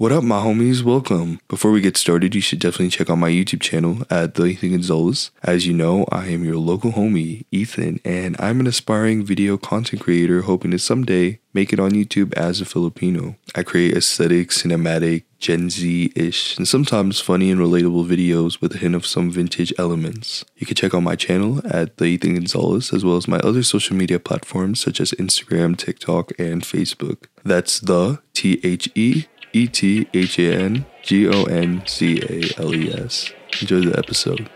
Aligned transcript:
What 0.00 0.12
up, 0.12 0.24
my 0.24 0.40
homies? 0.40 0.82
Welcome. 0.82 1.40
Before 1.46 1.72
we 1.72 1.82
get 1.82 1.98
started, 1.98 2.34
you 2.34 2.40
should 2.40 2.58
definitely 2.58 2.88
check 2.88 3.10
out 3.10 3.18
my 3.18 3.28
YouTube 3.28 3.60
channel 3.60 3.98
at 4.08 4.34
The 4.34 4.46
Ethan 4.46 4.70
Gonzales. 4.70 5.30
As 5.42 5.66
you 5.66 5.74
know, 5.74 6.06
I 6.10 6.28
am 6.28 6.42
your 6.42 6.56
local 6.56 6.92
homie, 6.92 7.44
Ethan, 7.50 8.00
and 8.02 8.34
I'm 8.38 8.60
an 8.60 8.66
aspiring 8.66 9.26
video 9.26 9.58
content 9.58 10.00
creator 10.00 10.40
hoping 10.40 10.70
to 10.70 10.78
someday 10.78 11.40
make 11.52 11.74
it 11.74 11.78
on 11.78 11.90
YouTube 11.90 12.32
as 12.32 12.62
a 12.62 12.64
Filipino. 12.64 13.36
I 13.54 13.62
create 13.62 13.94
aesthetic, 13.94 14.48
cinematic, 14.48 15.24
Gen 15.38 15.68
Z 15.68 16.12
ish, 16.16 16.56
and 16.56 16.66
sometimes 16.66 17.20
funny 17.20 17.50
and 17.50 17.60
relatable 17.60 18.08
videos 18.08 18.58
with 18.62 18.74
a 18.74 18.78
hint 18.78 18.94
of 18.94 19.04
some 19.04 19.30
vintage 19.30 19.70
elements. 19.78 20.46
You 20.56 20.66
can 20.66 20.76
check 20.76 20.94
out 20.94 21.02
my 21.02 21.16
channel 21.16 21.60
at 21.70 21.98
The 21.98 22.06
Ethan 22.06 22.36
Gonzales 22.36 22.94
as 22.94 23.04
well 23.04 23.18
as 23.18 23.28
my 23.28 23.38
other 23.40 23.62
social 23.62 23.96
media 23.96 24.18
platforms 24.18 24.80
such 24.80 24.98
as 24.98 25.10
Instagram, 25.12 25.76
TikTok, 25.76 26.32
and 26.38 26.62
Facebook. 26.62 27.24
That's 27.44 27.80
the 27.80 28.22
T 28.32 28.60
H 28.64 28.88
E 28.94 29.26
E 29.52 29.66
T 29.66 30.06
H 30.12 30.38
A 30.38 30.54
N 30.54 30.86
G 31.02 31.28
O 31.28 31.44
N 31.44 31.82
Z 31.86 32.22
A 32.28 32.60
L 32.62 32.74
E 32.74 32.92
S. 32.92 33.32
Enjoy 33.60 33.80
the 33.80 33.98
episode. 33.98 34.48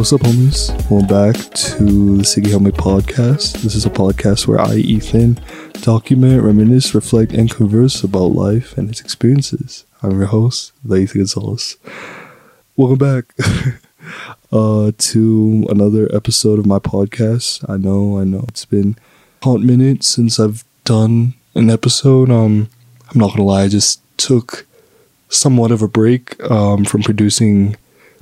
What's 0.00 0.14
up, 0.14 0.22
homies? 0.22 0.70
Welcome 0.90 1.08
back 1.08 1.36
to 1.52 2.16
the 2.16 2.22
Sige 2.22 2.46
Homie 2.46 2.70
podcast. 2.72 3.60
This 3.60 3.74
is 3.74 3.84
a 3.84 3.90
podcast 3.90 4.46
where 4.46 4.58
I, 4.58 4.76
Ethan, 4.76 5.38
document, 5.82 6.42
reminisce, 6.42 6.94
reflect, 6.94 7.32
and 7.32 7.50
converse 7.50 8.02
about 8.02 8.32
life 8.32 8.78
and 8.78 8.88
its 8.88 9.02
experiences. 9.02 9.84
I'm 10.02 10.12
your 10.12 10.28
host, 10.28 10.72
Ethan 10.86 11.20
Gonzales. 11.20 11.76
Welcome 12.76 12.96
back 12.96 13.34
uh, 14.50 14.92
to 14.96 15.66
another 15.68 16.08
episode 16.16 16.58
of 16.58 16.64
my 16.64 16.78
podcast. 16.78 17.68
I 17.68 17.76
know, 17.76 18.18
I 18.18 18.24
know, 18.24 18.46
it's 18.48 18.64
been 18.64 18.96
a 19.42 19.44
hot 19.44 19.60
minute 19.60 20.02
since 20.02 20.40
I've 20.40 20.64
done 20.84 21.34
an 21.54 21.68
episode. 21.68 22.30
Um, 22.30 22.70
I'm 23.10 23.20
not 23.20 23.32
gonna 23.32 23.44
lie, 23.44 23.64
I 23.64 23.68
just 23.68 24.00
took 24.16 24.66
somewhat 25.28 25.70
of 25.70 25.82
a 25.82 25.88
break 25.88 26.42
um, 26.50 26.86
from 26.86 27.02
producing 27.02 27.76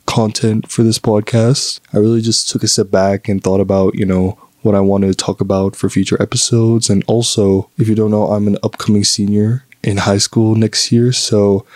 content 0.08 0.70
for 0.70 0.82
this 0.82 0.98
podcast. 0.98 1.80
I 1.92 1.98
really 1.98 2.22
just 2.22 2.48
took 2.48 2.62
a 2.62 2.68
step 2.68 2.90
back 2.90 3.28
and 3.28 3.44
thought 3.44 3.60
about, 3.60 3.94
you 3.94 4.06
know, 4.06 4.38
what 4.62 4.74
I 4.74 4.80
want 4.80 5.04
to 5.04 5.14
talk 5.14 5.40
about 5.40 5.76
for 5.76 5.88
future 5.90 6.20
episodes. 6.20 6.90
And 6.90 7.04
also, 7.06 7.70
if 7.78 7.88
you 7.88 7.94
don't 7.94 8.10
know, 8.10 8.28
I'm 8.28 8.48
an 8.48 8.56
upcoming 8.62 9.04
senior 9.04 9.64
in 9.84 9.98
high 9.98 10.18
school 10.18 10.54
next 10.54 10.90
year. 10.90 11.12
So, 11.12 11.66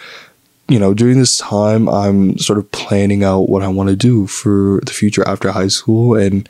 you 0.66 0.78
know, 0.78 0.94
during 0.94 1.18
this 1.18 1.36
time, 1.36 1.88
I'm 1.88 2.38
sort 2.38 2.58
of 2.58 2.72
planning 2.72 3.22
out 3.22 3.50
what 3.50 3.62
I 3.62 3.68
want 3.68 3.90
to 3.90 3.96
do 3.96 4.26
for 4.26 4.80
the 4.84 4.92
future 4.92 5.28
after 5.28 5.52
high 5.52 5.68
school 5.68 6.16
and 6.16 6.48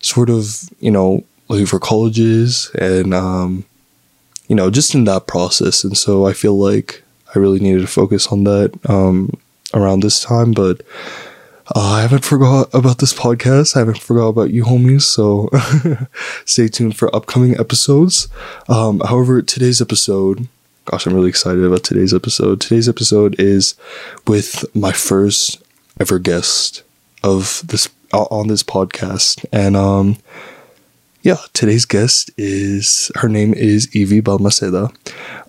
sort 0.00 0.30
of, 0.30 0.68
you 0.80 0.90
know, 0.90 1.24
looking 1.48 1.66
for 1.66 1.78
colleges 1.78 2.70
and, 2.74 3.14
um, 3.14 3.64
you 4.48 4.56
know, 4.56 4.68
just 4.68 4.96
in 4.96 5.04
that 5.04 5.28
process. 5.28 5.84
And 5.84 5.96
so 5.96 6.26
I 6.26 6.32
feel 6.32 6.58
like 6.58 7.04
I 7.34 7.38
really 7.38 7.60
needed 7.60 7.82
to 7.82 7.86
focus 7.86 8.26
on 8.26 8.42
that. 8.44 8.76
Um, 8.90 9.38
around 9.74 10.00
this 10.00 10.20
time, 10.20 10.52
but 10.52 10.82
uh, 11.74 11.80
I 11.80 12.02
haven't 12.02 12.24
forgot 12.24 12.68
about 12.74 12.98
this 12.98 13.14
podcast. 13.14 13.76
I 13.76 13.80
haven't 13.80 14.00
forgot 14.00 14.28
about 14.28 14.50
you, 14.50 14.64
homies. 14.64 15.02
So 15.02 15.48
stay 16.44 16.68
tuned 16.68 16.96
for 16.96 17.14
upcoming 17.14 17.58
episodes. 17.58 18.28
Um, 18.68 19.00
however, 19.00 19.40
today's 19.42 19.80
episode, 19.80 20.48
gosh, 20.86 21.06
I'm 21.06 21.14
really 21.14 21.28
excited 21.28 21.62
about 21.62 21.84
today's 21.84 22.12
episode. 22.12 22.60
Today's 22.60 22.88
episode 22.88 23.38
is 23.38 23.74
with 24.26 24.64
my 24.74 24.92
first 24.92 25.62
ever 26.00 26.18
guest 26.18 26.82
of 27.22 27.62
this 27.64 27.88
uh, 28.12 28.22
on 28.24 28.48
this 28.48 28.64
podcast, 28.64 29.44
and 29.52 29.76
um, 29.76 30.16
yeah, 31.22 31.36
today's 31.52 31.84
guest 31.84 32.30
is 32.36 33.12
her 33.16 33.28
name 33.28 33.54
is 33.54 33.94
Evie 33.94 34.22
Balmaceda. 34.22 34.92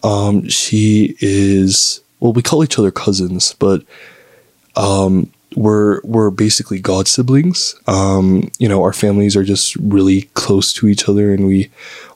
Um, 0.04 0.48
she 0.50 1.16
is 1.22 2.02
well, 2.20 2.34
we 2.34 2.44
call 2.44 2.64
each 2.64 2.78
other 2.78 2.92
cousins, 2.92 3.56
but 3.58 3.84
um, 4.76 5.32
we're 5.56 6.00
we're 6.04 6.30
basically 6.30 6.80
god 6.80 7.08
siblings. 7.08 7.76
Um, 7.88 8.52
you 8.58 8.70
know, 8.70 8.84
our 8.84 8.94
families 8.94 9.36
are 9.36 9.44
just 9.44 9.76
really 9.78 10.24
close 10.34 10.74
to 10.74 10.88
each 10.88 11.10
other, 11.10 11.34
and 11.34 11.48
we 11.48 11.70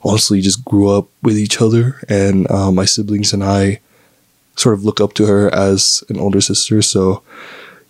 honestly 0.04 0.40
just 0.40 0.64
grew 0.64 0.88
up 0.88 1.08
with 1.22 1.36
each 1.36 1.60
other. 1.60 2.00
And 2.08 2.50
uh, 2.50 2.70
my 2.70 2.84
siblings 2.84 3.32
and 3.32 3.44
I 3.44 3.80
sort 4.56 4.74
of 4.74 4.84
look 4.84 5.00
up 5.00 5.12
to 5.14 5.26
her 5.26 5.52
as 5.54 6.02
an 6.08 6.18
older 6.18 6.40
sister, 6.40 6.80
so 6.80 7.22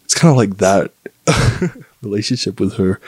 it's 0.05 0.15
kind 0.15 0.31
of 0.31 0.37
like 0.37 0.59
that 0.59 0.91
relationship 2.03 2.59
with 2.59 2.75
her. 2.75 3.01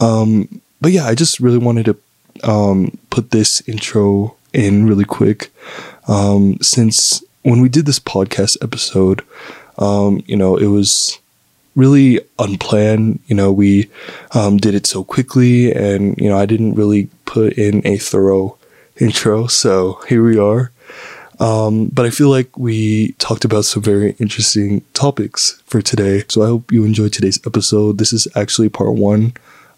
Um, 0.00 0.60
but 0.80 0.92
yeah, 0.92 1.06
I 1.06 1.14
just 1.14 1.40
really 1.40 1.58
wanted 1.58 1.86
to 1.86 2.48
um, 2.48 2.98
put 3.10 3.30
this 3.30 3.66
intro 3.66 4.36
in 4.52 4.86
really 4.86 5.04
quick 5.04 5.50
um, 6.08 6.58
since 6.60 7.22
when 7.42 7.60
we 7.60 7.68
did 7.68 7.86
this 7.86 8.00
podcast 8.00 8.56
episode, 8.62 9.22
um, 9.78 10.22
you 10.26 10.36
know, 10.36 10.56
it 10.56 10.66
was 10.66 11.18
really 11.74 12.20
unplanned. 12.38 13.20
You 13.26 13.36
know, 13.36 13.52
we 13.52 13.90
um, 14.32 14.56
did 14.56 14.74
it 14.74 14.86
so 14.86 15.04
quickly, 15.04 15.72
and 15.72 16.16
you 16.18 16.28
know, 16.28 16.38
I 16.38 16.46
didn't 16.46 16.74
really 16.74 17.08
put 17.24 17.54
in 17.54 17.86
a 17.86 17.98
thorough 17.98 18.56
intro. 18.98 19.46
So 19.46 20.00
here 20.08 20.24
we 20.24 20.38
are. 20.38 20.72
Um, 21.38 21.88
but 21.88 22.06
I 22.06 22.10
feel 22.10 22.30
like 22.30 22.56
we 22.56 23.12
talked 23.18 23.44
about 23.44 23.66
some 23.66 23.82
very 23.82 24.12
interesting 24.18 24.80
topics 24.94 25.62
for 25.66 25.82
today. 25.82 26.24
So 26.28 26.42
I 26.42 26.46
hope 26.46 26.72
you 26.72 26.84
enjoyed 26.84 27.12
today's 27.12 27.38
episode. 27.46 27.98
This 27.98 28.14
is 28.14 28.26
actually 28.34 28.70
part 28.70 28.94
one. 28.94 29.34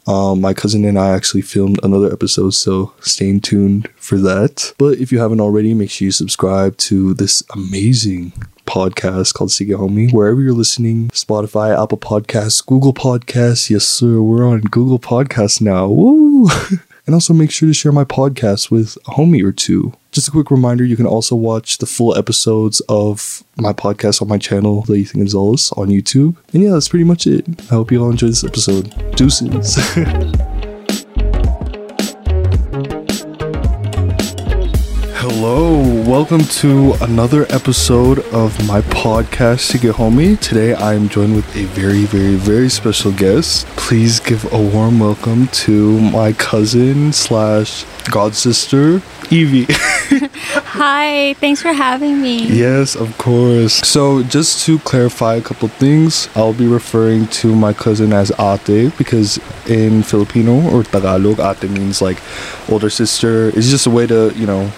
Um, 0.06 0.40
my 0.40 0.54
cousin 0.54 0.84
and 0.86 0.98
I 0.98 1.10
actually 1.10 1.42
filmed 1.42 1.80
another 1.82 2.10
episode, 2.10 2.54
so 2.54 2.94
stay 3.00 3.38
tuned 3.40 3.88
for 3.96 4.16
that. 4.18 4.72
But 4.78 4.98
if 4.98 5.12
you 5.12 5.18
haven't 5.18 5.40
already, 5.40 5.74
make 5.74 5.90
sure 5.90 6.06
you 6.06 6.12
subscribe 6.12 6.78
to 6.78 7.12
this 7.12 7.42
amazing 7.50 8.32
podcast 8.68 9.32
called 9.34 9.50
Sige 9.50 9.74
Homie, 9.74 10.12
wherever 10.12 10.40
you're 10.40 10.52
listening 10.52 11.08
Spotify, 11.08 11.72
Apple 11.82 11.98
Podcasts, 11.98 12.64
Google 12.64 12.92
Podcasts. 12.92 13.70
Yes, 13.70 13.84
sir, 13.84 14.20
we're 14.20 14.46
on 14.46 14.60
Google 14.60 14.98
Podcasts 14.98 15.60
now. 15.60 15.88
Woo! 15.88 16.48
and 17.06 17.14
also 17.14 17.32
make 17.32 17.50
sure 17.50 17.68
to 17.68 17.72
share 17.72 17.90
my 17.90 18.04
podcast 18.04 18.70
with 18.70 18.96
a 19.06 19.12
homie 19.12 19.42
or 19.42 19.50
two. 19.50 19.94
Just 20.12 20.28
a 20.28 20.30
quick 20.30 20.50
reminder 20.50 20.84
you 20.84 20.96
can 20.96 21.06
also 21.06 21.34
watch 21.34 21.78
the 21.78 21.86
full 21.86 22.16
episodes 22.16 22.80
of 22.88 23.42
my 23.56 23.72
podcast 23.72 24.20
on 24.20 24.28
my 24.28 24.38
channel, 24.38 24.82
The 24.82 24.94
Ethan 24.94 25.20
Gonzales, 25.20 25.72
on 25.72 25.88
YouTube. 25.88 26.36
And 26.52 26.62
yeah, 26.62 26.72
that's 26.72 26.88
pretty 26.88 27.04
much 27.04 27.26
it. 27.26 27.46
I 27.70 27.74
hope 27.74 27.90
you 27.90 28.02
all 28.02 28.10
enjoy 28.10 28.26
this 28.26 28.44
episode. 28.44 28.92
Deuces. 29.16 29.78
Hello, 35.50 35.80
welcome 36.06 36.42
to 36.60 36.92
another 37.00 37.46
episode 37.48 38.18
of 38.34 38.52
my 38.66 38.82
podcast, 38.82 39.64
Sige 39.64 39.90
Homie. 39.90 40.38
Today 40.38 40.74
I 40.74 40.92
am 40.92 41.08
joined 41.08 41.36
with 41.36 41.56
a 41.56 41.64
very, 41.72 42.04
very, 42.04 42.34
very 42.34 42.68
special 42.68 43.12
guest. 43.12 43.66
Please 43.68 44.20
give 44.20 44.44
a 44.52 44.60
warm 44.60 45.00
welcome 45.00 45.46
to 45.64 45.98
my 46.12 46.34
cousin 46.34 47.14
slash 47.14 47.86
god 48.10 48.34
sister, 48.34 49.00
Evie. 49.30 49.64
Hi, 50.76 51.32
thanks 51.40 51.62
for 51.62 51.72
having 51.72 52.20
me. 52.20 52.44
yes, 52.48 52.94
of 52.94 53.16
course. 53.16 53.72
So, 53.88 54.22
just 54.24 54.66
to 54.66 54.78
clarify 54.80 55.36
a 55.36 55.40
couple 55.40 55.68
things, 55.68 56.28
I'll 56.36 56.52
be 56.52 56.66
referring 56.66 57.26
to 57.40 57.56
my 57.56 57.72
cousin 57.72 58.12
as 58.12 58.30
ate 58.38 58.92
because 58.98 59.40
in 59.66 60.02
Filipino 60.02 60.60
or 60.68 60.82
Tagalog, 60.84 61.40
ate 61.40 61.70
means 61.70 62.02
like 62.02 62.20
older 62.68 62.90
sister. 62.90 63.48
It's 63.56 63.70
just 63.70 63.86
a 63.86 63.90
way 63.90 64.06
to, 64.06 64.30
you 64.36 64.46
know, 64.46 64.70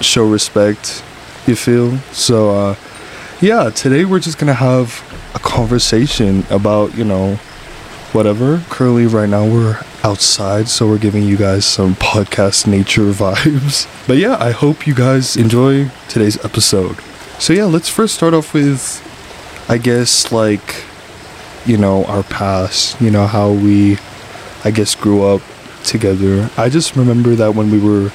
show 0.00 0.28
respect 0.28 1.02
you 1.46 1.56
feel? 1.56 1.98
So 2.12 2.50
uh 2.50 2.74
yeah 3.40 3.70
today 3.70 4.04
we're 4.04 4.20
just 4.20 4.38
gonna 4.38 4.54
have 4.54 5.02
a 5.34 5.38
conversation 5.38 6.44
about 6.50 6.94
you 6.96 7.04
know 7.04 7.36
whatever. 8.12 8.62
Currently 8.68 9.06
right 9.06 9.28
now 9.28 9.44
we're 9.44 9.80
outside 10.04 10.68
so 10.68 10.86
we're 10.86 10.98
giving 10.98 11.22
you 11.24 11.36
guys 11.36 11.64
some 11.64 11.94
podcast 11.96 12.66
nature 12.66 13.02
vibes. 13.12 13.86
But 14.06 14.18
yeah 14.18 14.36
i 14.40 14.50
hope 14.50 14.86
you 14.86 14.94
guys 14.94 15.36
enjoy 15.36 15.90
today's 16.08 16.42
episode. 16.44 16.96
So 17.38 17.52
yeah 17.52 17.64
let's 17.64 17.88
first 17.88 18.14
start 18.14 18.34
off 18.34 18.54
with 18.54 19.02
i 19.68 19.78
guess 19.78 20.30
like 20.30 20.84
you 21.66 21.76
know 21.76 22.04
our 22.04 22.22
past 22.22 23.00
you 23.00 23.10
know 23.10 23.26
how 23.26 23.50
we 23.50 23.98
i 24.64 24.70
guess 24.70 24.94
grew 24.94 25.24
up 25.24 25.42
together. 25.86 26.50
I 26.56 26.68
just 26.68 26.96
remember 26.96 27.34
that 27.36 27.54
when 27.54 27.70
we 27.70 27.78
were 27.78 28.10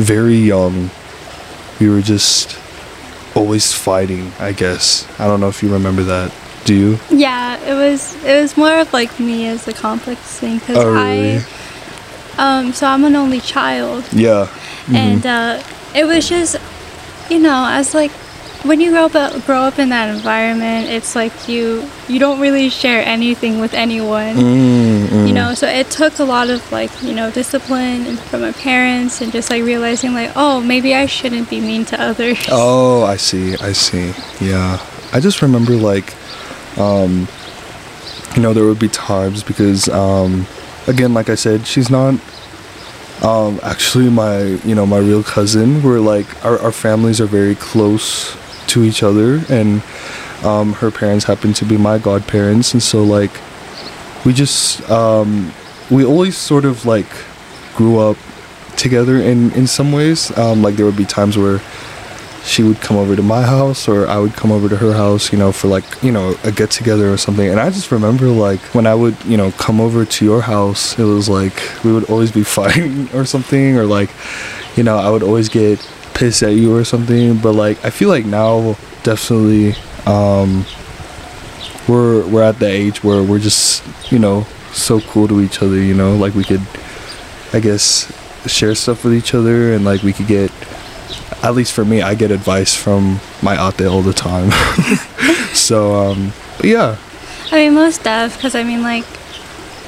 very 0.00 0.36
young, 0.36 0.90
we 1.78 1.88
were 1.88 2.00
just 2.02 2.58
always 3.34 3.72
fighting, 3.72 4.32
I 4.38 4.52
guess. 4.52 5.06
I 5.20 5.26
don't 5.26 5.40
know 5.40 5.48
if 5.48 5.62
you 5.62 5.72
remember 5.72 6.02
that. 6.04 6.32
Do 6.64 6.74
you? 6.74 6.98
Yeah, 7.10 7.56
it 7.64 7.74
was 7.74 8.14
it 8.24 8.40
was 8.42 8.56
more 8.56 8.78
of 8.78 8.92
like 8.92 9.18
me 9.18 9.46
as 9.48 9.66
a 9.66 9.72
complex 9.72 10.20
thing 10.38 10.58
because 10.58 10.76
Oh, 10.76 10.92
really? 10.92 11.38
I 11.38 11.44
Um, 12.38 12.72
so 12.72 12.86
I'm 12.86 13.04
an 13.04 13.16
only 13.16 13.40
child, 13.40 14.04
Yeah. 14.12 14.46
Mhm. 14.86 14.94
and 14.94 15.26
uh, 15.26 15.62
it 15.94 16.04
was 16.04 16.28
just, 16.28 16.56
you 17.28 17.38
know, 17.38 17.66
as 17.66 17.94
like 17.94 18.12
when 18.62 18.80
you 18.80 18.90
grow 18.90 19.06
up 19.06 19.44
grow 19.46 19.60
up 19.60 19.78
in 19.78 19.88
that 19.88 20.14
environment, 20.14 20.88
it's 20.88 21.14
like 21.14 21.48
you 21.48 21.88
you 22.08 22.18
don't 22.18 22.40
really 22.40 22.68
share 22.68 23.04
anything 23.04 23.58
with 23.58 23.72
anyone. 23.72 24.36
Mm, 24.36 25.06
mm. 25.06 25.28
You 25.28 25.32
know, 25.32 25.54
so 25.54 25.66
it 25.66 25.90
took 25.90 26.18
a 26.18 26.24
lot 26.24 26.50
of 26.50 26.70
like 26.70 26.90
you 27.02 27.14
know 27.14 27.30
discipline 27.30 28.16
from 28.16 28.42
my 28.42 28.52
parents 28.52 29.20
and 29.20 29.32
just 29.32 29.50
like 29.50 29.62
realizing 29.64 30.12
like 30.12 30.32
oh 30.36 30.60
maybe 30.60 30.94
I 30.94 31.06
shouldn't 31.06 31.48
be 31.48 31.60
mean 31.60 31.84
to 31.86 32.00
others. 32.00 32.38
Oh, 32.52 33.04
I 33.04 33.16
see. 33.16 33.54
I 33.56 33.72
see. 33.72 34.12
Yeah. 34.40 34.84
I 35.12 35.20
just 35.20 35.40
remember 35.40 35.72
like 35.72 36.14
um 36.78 37.26
you 38.36 38.42
know 38.42 38.52
there 38.52 38.64
would 38.64 38.78
be 38.78 38.88
times 38.88 39.42
because 39.42 39.88
um 39.88 40.46
again 40.86 41.14
like 41.14 41.30
I 41.30 41.34
said 41.34 41.66
she's 41.66 41.90
not 41.90 42.14
um 43.22 43.60
actually 43.62 44.10
my 44.10 44.40
you 44.64 44.74
know 44.74 44.86
my 44.86 44.98
real 44.98 45.22
cousin 45.22 45.82
we're 45.82 46.00
like 46.00 46.44
our, 46.44 46.58
our 46.58 46.72
families 46.72 47.20
are 47.20 47.26
very 47.26 47.54
close 47.54 48.36
to 48.70 48.84
each 48.84 49.02
other 49.02 49.42
and 49.48 49.82
um 50.44 50.72
her 50.74 50.90
parents 50.90 51.24
happen 51.24 51.52
to 51.52 51.64
be 51.64 51.76
my 51.76 51.98
godparents 51.98 52.72
and 52.72 52.82
so 52.82 53.02
like 53.02 53.32
we 54.24 54.32
just 54.32 54.88
um 54.90 55.52
we 55.90 56.04
always 56.04 56.36
sort 56.36 56.64
of 56.64 56.86
like 56.86 57.10
grew 57.74 57.98
up 57.98 58.16
together 58.76 59.16
in 59.16 59.50
in 59.52 59.66
some 59.66 59.92
ways 59.92 60.36
um 60.38 60.62
like 60.62 60.76
there 60.76 60.86
would 60.86 60.96
be 60.96 61.04
times 61.04 61.36
where 61.36 61.60
she 62.44 62.62
would 62.62 62.80
come 62.80 62.96
over 62.96 63.14
to 63.14 63.22
my 63.22 63.42
house 63.42 63.86
or 63.86 64.06
I 64.06 64.18
would 64.18 64.34
come 64.34 64.50
over 64.50 64.68
to 64.68 64.76
her 64.76 64.92
house, 64.92 65.32
you 65.32 65.38
know, 65.38 65.52
for 65.52 65.68
like, 65.68 65.84
you 66.02 66.10
know, 66.10 66.34
a 66.44 66.50
get 66.50 66.70
together 66.70 67.12
or 67.12 67.16
something. 67.16 67.46
And 67.46 67.60
I 67.60 67.70
just 67.70 67.92
remember 67.92 68.28
like 68.28 68.60
when 68.74 68.86
I 68.86 68.94
would, 68.94 69.16
you 69.24 69.36
know, 69.36 69.50
come 69.52 69.80
over 69.80 70.04
to 70.04 70.24
your 70.24 70.40
house, 70.40 70.98
it 70.98 71.04
was 71.04 71.28
like 71.28 71.54
we 71.84 71.92
would 71.92 72.08
always 72.08 72.32
be 72.32 72.42
fighting 72.58 73.08
or 73.14 73.24
something 73.24 73.76
or 73.76 73.84
like, 73.84 74.10
you 74.76 74.82
know, 74.82 74.96
I 74.96 75.10
would 75.10 75.22
always 75.22 75.48
get 75.48 75.86
pissed 76.20 76.42
at 76.42 76.52
you 76.52 76.74
or 76.74 76.84
something. 76.84 77.38
But 77.38 77.54
like 77.54 77.84
I 77.84 77.90
feel 77.90 78.08
like 78.08 78.26
now 78.26 78.76
definitely 79.02 79.74
um 80.06 80.64
we're 81.88 82.26
we're 82.28 82.42
at 82.42 82.58
the 82.58 82.66
age 82.66 83.02
where 83.02 83.22
we're 83.22 83.38
just, 83.38 83.82
you 84.12 84.18
know, 84.18 84.46
so 84.72 85.00
cool 85.00 85.26
to 85.28 85.40
each 85.40 85.62
other, 85.62 85.76
you 85.76 85.94
know, 85.94 86.14
like 86.16 86.34
we 86.34 86.44
could 86.44 86.62
I 87.52 87.60
guess 87.60 88.12
share 88.46 88.74
stuff 88.74 89.04
with 89.04 89.14
each 89.14 89.34
other 89.34 89.72
and 89.72 89.84
like 89.84 90.02
we 90.02 90.12
could 90.12 90.28
get 90.28 90.52
at 91.42 91.54
least 91.54 91.72
for 91.72 91.84
me, 91.84 92.02
I 92.02 92.14
get 92.14 92.30
advice 92.30 92.74
from 92.74 93.18
my 93.42 93.54
ate 93.54 93.86
all 93.86 94.02
the 94.02 94.12
time. 94.12 94.50
so, 95.54 95.94
um, 95.94 96.32
but 96.58 96.66
yeah, 96.66 96.98
I 97.52 97.56
mean, 97.56 97.74
most 97.74 98.06
of 98.06 98.34
because 98.34 98.54
I 98.54 98.62
mean, 98.62 98.82
like, 98.82 99.04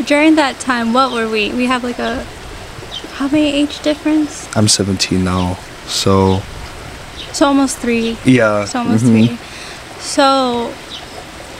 during 0.06 0.34
that 0.34 0.58
time, 0.58 0.92
what 0.92 1.12
were 1.12 1.30
we? 1.30 1.52
We 1.52 1.66
have 1.66 1.84
like 1.84 1.98
a. 1.98 2.24
How 3.14 3.28
many 3.28 3.52
age 3.52 3.80
difference? 3.82 4.48
I'm 4.56 4.66
17 4.66 5.22
now. 5.22 5.58
So, 5.86 6.40
So 7.32 7.46
almost 7.46 7.78
three. 7.78 8.16
yeah. 8.24 8.64
So 8.64 8.78
almost 8.80 9.04
mhm. 9.04 9.26
three. 9.28 9.38
So, 10.00 10.72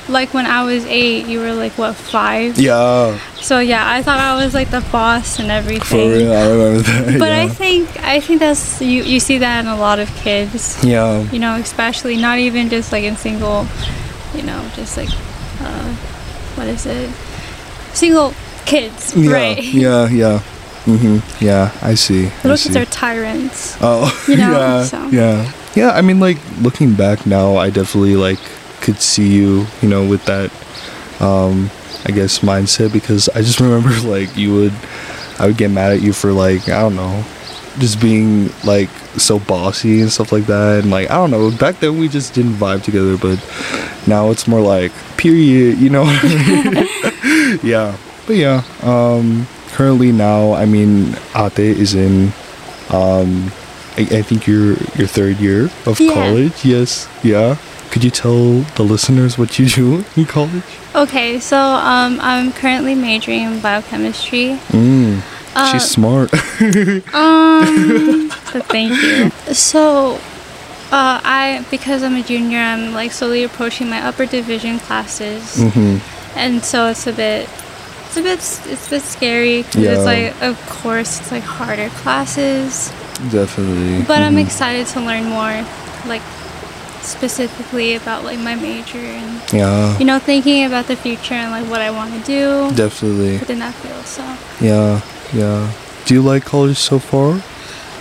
like, 0.08 0.34
when 0.34 0.46
I 0.46 0.64
was 0.64 0.84
eight, 0.86 1.26
you 1.26 1.38
were 1.40 1.52
like, 1.54 1.78
what, 1.78 1.94
five? 1.94 2.58
Yeah, 2.58 3.16
So, 3.40 3.60
yeah, 3.60 3.88
I 3.88 4.02
thought 4.02 4.18
I 4.18 4.34
was 4.42 4.52
like 4.52 4.70
the 4.70 4.80
boss 4.92 5.38
and 5.38 5.50
everything. 5.50 6.10
for 6.10 6.16
real. 6.16 6.32
I 6.32 6.48
remember 6.50 6.82
that. 6.82 7.18
But 7.22 7.30
yeah. 7.30 7.42
I 7.42 7.48
think 7.48 7.88
I 8.02 8.20
think 8.20 8.40
that's 8.40 8.80
you 8.82 9.02
you 9.04 9.20
see 9.20 9.38
that 9.38 9.60
in 9.60 9.66
a 9.68 9.76
lot 9.76 9.98
of 9.98 10.08
kids. 10.16 10.82
yeah. 10.84 11.22
You 11.30 11.38
know, 11.38 11.54
especially 11.56 12.16
not 12.16 12.38
even 12.38 12.68
just 12.68 12.90
like 12.92 13.04
in 13.04 13.16
single, 13.16 13.66
you 14.34 14.42
know, 14.42 14.60
just 14.74 14.96
like 14.96 15.10
uh, 15.60 15.88
what 16.56 16.66
is 16.66 16.84
it? 16.86 17.10
Single 17.94 18.34
kids, 18.66 19.14
Yeah, 19.14 19.32
right? 19.32 19.62
yeah, 19.62 20.08
yeah. 20.08 20.40
Hmm 20.84 21.18
Yeah, 21.40 21.70
I 21.82 21.94
see. 21.94 22.26
I 22.26 22.30
Little 22.42 22.56
kids 22.56 22.74
see. 22.74 22.80
are 22.80 22.84
tyrants. 22.86 23.76
Oh, 23.80 24.10
you 24.28 24.36
know, 24.36 24.50
yeah, 24.50 24.84
so. 24.84 25.08
yeah, 25.08 25.52
yeah. 25.74 25.90
I 25.92 26.02
mean, 26.02 26.18
like 26.20 26.38
looking 26.60 26.94
back 26.94 27.26
now, 27.26 27.56
I 27.56 27.70
definitely 27.70 28.16
like 28.16 28.38
could 28.80 29.00
see 29.00 29.28
you, 29.32 29.66
you 29.80 29.88
know, 29.88 30.04
with 30.06 30.24
that, 30.26 30.50
um, 31.22 31.70
I 32.04 32.10
guess 32.10 32.40
mindset 32.40 32.92
because 32.92 33.28
I 33.30 33.42
just 33.42 33.60
remember 33.64 33.90
like 34.08 34.36
you 34.36 34.54
would, 34.54 34.72
I 35.38 35.46
would 35.46 35.56
get 35.56 35.70
mad 35.70 35.92
at 35.92 36.02
you 36.02 36.12
for 36.12 36.32
like 36.32 36.68
I 36.68 36.80
don't 36.80 36.96
know, 36.96 37.24
just 37.78 38.00
being 38.00 38.50
like 38.64 38.90
so 39.18 39.38
bossy 39.38 40.00
and 40.00 40.10
stuff 40.10 40.32
like 40.32 40.46
that, 40.46 40.82
and 40.82 40.90
like 40.90 41.10
I 41.10 41.14
don't 41.14 41.30
know. 41.30 41.50
Back 41.56 41.78
then 41.80 41.98
we 41.98 42.08
just 42.08 42.34
didn't 42.34 42.54
vibe 42.54 42.82
together, 42.82 43.16
but 43.16 43.38
now 44.08 44.30
it's 44.30 44.48
more 44.48 44.60
like 44.60 44.90
period, 45.16 45.78
you 45.78 45.90
know. 45.90 46.02
yeah, 47.62 47.96
but 48.26 48.34
yeah. 48.36 48.62
Um, 48.82 49.46
currently 49.72 50.12
now, 50.12 50.52
I 50.54 50.66
mean, 50.66 51.16
Ate 51.34 51.58
is 51.78 51.94
in 51.94 52.32
um 52.90 53.50
I, 53.96 54.02
I 54.18 54.22
think 54.22 54.46
you're 54.46 54.76
your 54.96 55.06
third 55.08 55.36
year 55.38 55.70
of 55.86 56.00
Yeah. 56.00 56.14
college. 56.14 56.64
Yes. 56.64 57.08
Yeah. 57.22 57.56
Could 57.90 58.04
you 58.04 58.10
tell 58.10 58.60
the 58.76 58.82
listeners 58.84 59.36
what 59.36 59.58
you 59.58 59.66
do 59.80 60.04
in 60.16 60.24
college? 60.24 60.62
Okay, 60.94 61.38
so 61.40 61.58
um, 61.58 62.18
I'm 62.20 62.52
currently 62.52 62.94
majoring 62.94 63.42
in 63.42 63.60
biochemistry. 63.60 64.58
mm, 64.72 65.20
Uh, 65.54 65.72
she's 65.72 65.84
smart. 65.90 66.30
Um, 67.12 68.28
but 68.52 68.64
thank 68.72 68.96
you. 69.02 69.30
So, 69.52 70.14
uh, 70.90 71.20
I 71.24 71.64
because 71.70 72.02
I'm 72.02 72.16
a 72.16 72.22
junior, 72.22 72.58
I'm 72.60 72.92
like 72.94 73.12
slowly 73.12 73.44
approaching 73.44 73.88
my 73.90 74.00
upper 74.00 74.24
division 74.26 74.78
classes, 74.78 75.56
hmm 75.60 75.98
and 76.34 76.64
so 76.64 76.88
it's 76.88 77.06
a 77.06 77.12
bit, 77.12 77.46
it's 78.12 78.16
a 78.18 78.22
bit, 78.22 78.38
it's 78.72 78.86
a 78.86 78.90
bit 78.90 79.02
scary 79.02 79.62
because 79.62 79.76
Yeah. 79.82 79.92
it's 79.96 80.04
like, 80.04 80.42
of 80.42 80.56
course, 80.68 81.20
it's 81.20 81.32
like 81.32 81.44
harder 81.44 81.88
classes. 82.02 82.92
definitely 83.30 84.02
But 84.04 84.20
I'm 84.22 84.34
Mhm. 84.36 84.44
excited 84.46 84.86
to 84.88 85.00
learn 85.00 85.24
more, 85.28 85.64
like 86.06 86.22
specifically 87.02 87.94
about 87.94 88.24
like 88.24 88.38
my 88.38 88.54
major 88.54 88.98
and 88.98 89.40
yeah 89.52 89.98
you 89.98 90.04
know 90.04 90.18
thinking 90.20 90.64
about 90.64 90.86
the 90.86 90.94
future 90.94 91.34
and 91.34 91.50
like 91.50 91.66
what 91.68 91.80
I 91.80 91.90
want 91.90 92.10
to 92.14 92.20
do 92.20 92.70
definitely 92.76 93.38
within 93.38 93.58
that 93.58 93.74
field. 93.74 94.06
So. 94.06 94.22
yeah 94.60 95.00
yeah 95.34 95.66
do 96.06 96.14
you 96.14 96.22
like 96.22 96.44
college 96.44 96.78
so 96.78 96.98
far 96.98 97.40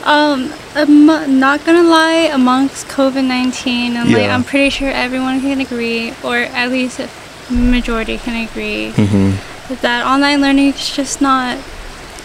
Um, 0.04 0.52
I'm 0.76 1.06
not 1.40 1.64
gonna 1.66 1.84
lie, 2.00 2.30
amongst 2.34 2.88
COVID 2.88 3.24
19, 3.24 3.96
and 3.98 4.10
like, 4.12 4.30
I'm 4.30 4.44
pretty 4.44 4.72
sure 4.72 4.90
everyone 4.90 5.42
can 5.42 5.62
agree, 5.62 6.14
or 6.24 6.38
at 6.38 6.72
least 6.72 7.00
a 7.00 7.08
majority 7.54 8.18
can 8.18 8.34
agree, 8.48 8.94
mm-hmm. 8.98 9.30
That 9.82 10.06
online 10.06 10.42
learning 10.42 10.68
is 10.70 10.90
just 10.96 11.22
not, 11.22 11.58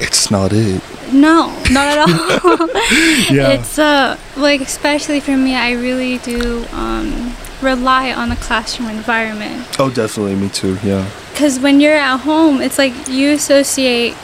it's 0.00 0.30
not 0.30 0.52
it 0.52 0.82
no, 1.12 1.48
not 1.70 1.86
at 1.86 1.98
all. 2.44 2.68
yeah 3.32 3.52
It's, 3.52 3.78
uh, 3.78 4.18
like, 4.36 4.60
especially 4.60 5.20
for 5.20 5.36
me, 5.36 5.54
I 5.54 5.72
really 5.72 6.18
do, 6.18 6.64
um, 6.72 7.32
rely 7.62 8.12
on 8.12 8.28
the 8.28 8.36
classroom 8.36 8.88
environment. 8.90 9.64
oh 9.78 9.88
definitely 9.90 10.34
me 10.34 10.48
too 10.48 10.76
yeah 10.82 11.08
Because 11.32 11.58
when 11.60 11.80
you're 11.80 11.96
at 11.96 12.18
home, 12.18 12.60
it's 12.60 12.76
like 12.78 12.92
you 13.08 13.30
associate 13.32 14.14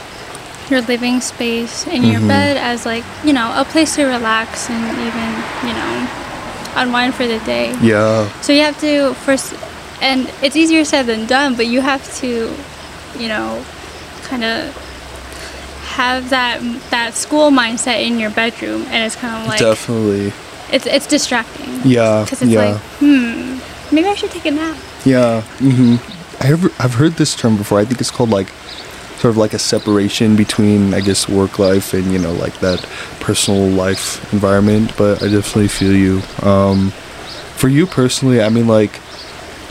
your 0.70 0.80
living 0.82 1.20
space 1.20 1.86
and 1.86 2.04
your 2.04 2.20
Mhm. 2.20 2.28
bed 2.28 2.56
as 2.56 2.84
like 2.86 3.04
you 3.24 3.32
know 3.32 3.52
a 3.54 3.64
place 3.64 3.94
to 3.96 4.04
relax 4.04 4.68
and 4.70 4.84
even 5.08 5.28
you 5.68 5.74
know 5.78 6.08
unwind 6.76 7.14
for 7.14 7.26
the 7.26 7.38
day. 7.40 7.74
yeah 7.80 8.28
So 8.42 8.52
you 8.52 8.62
have 8.62 8.78
to 8.80 9.14
first, 9.24 9.54
and 10.00 10.30
it's 10.42 10.56
easier 10.56 10.84
said 10.84 11.06
than 11.06 11.26
done, 11.26 11.54
but 11.54 11.66
you 11.66 11.80
have 11.82 12.02
to, 12.20 12.52
you 13.22 13.28
know, 13.28 13.64
kind 14.24 14.44
of 14.44 14.74
have 15.96 16.30
that 16.30 16.60
that 16.90 17.14
school 17.14 17.50
mindset 17.50 18.04
in 18.06 18.18
your 18.18 18.30
bedroom, 18.30 18.82
and 18.88 19.04
it's 19.04 19.16
kind 19.16 19.34
of 19.42 19.48
like 19.48 19.60
definitely 19.60 20.32
it's 20.72 20.86
it's 20.86 21.06
distracting 21.06 21.80
yeah 21.84 22.22
because 22.24 22.40
it's 22.42 22.50
yeah 22.50 22.72
like 22.72 22.80
hmm 23.00 23.58
maybe 23.94 24.08
I 24.08 24.14
should 24.14 24.30
take 24.30 24.46
a 24.46 24.50
nap. 24.50 24.76
Yeah. 25.04 25.42
hmm 25.58 25.96
I 26.40 26.46
have, 26.46 26.64
I've 26.80 26.94
heard 26.94 27.12
this 27.12 27.36
term 27.36 27.56
before. 27.56 27.78
I 27.78 27.84
think 27.84 28.00
it's 28.00 28.10
called 28.10 28.30
like 28.30 28.48
sort 29.18 29.30
of 29.30 29.36
like 29.36 29.54
a 29.54 29.58
separation 29.58 30.34
between 30.34 30.94
I 30.94 31.00
guess 31.00 31.28
work 31.28 31.58
life 31.58 31.94
and 31.94 32.10
you 32.10 32.18
know 32.18 32.32
like 32.32 32.58
that 32.60 32.80
personal 33.20 33.68
life 33.68 34.32
environment. 34.32 34.96
But 34.96 35.22
I 35.22 35.28
definitely 35.28 35.68
feel 35.68 35.94
you. 35.94 36.22
Um, 36.42 36.90
for 37.56 37.68
you 37.68 37.86
personally, 37.86 38.42
I 38.42 38.48
mean 38.48 38.66
like 38.66 38.98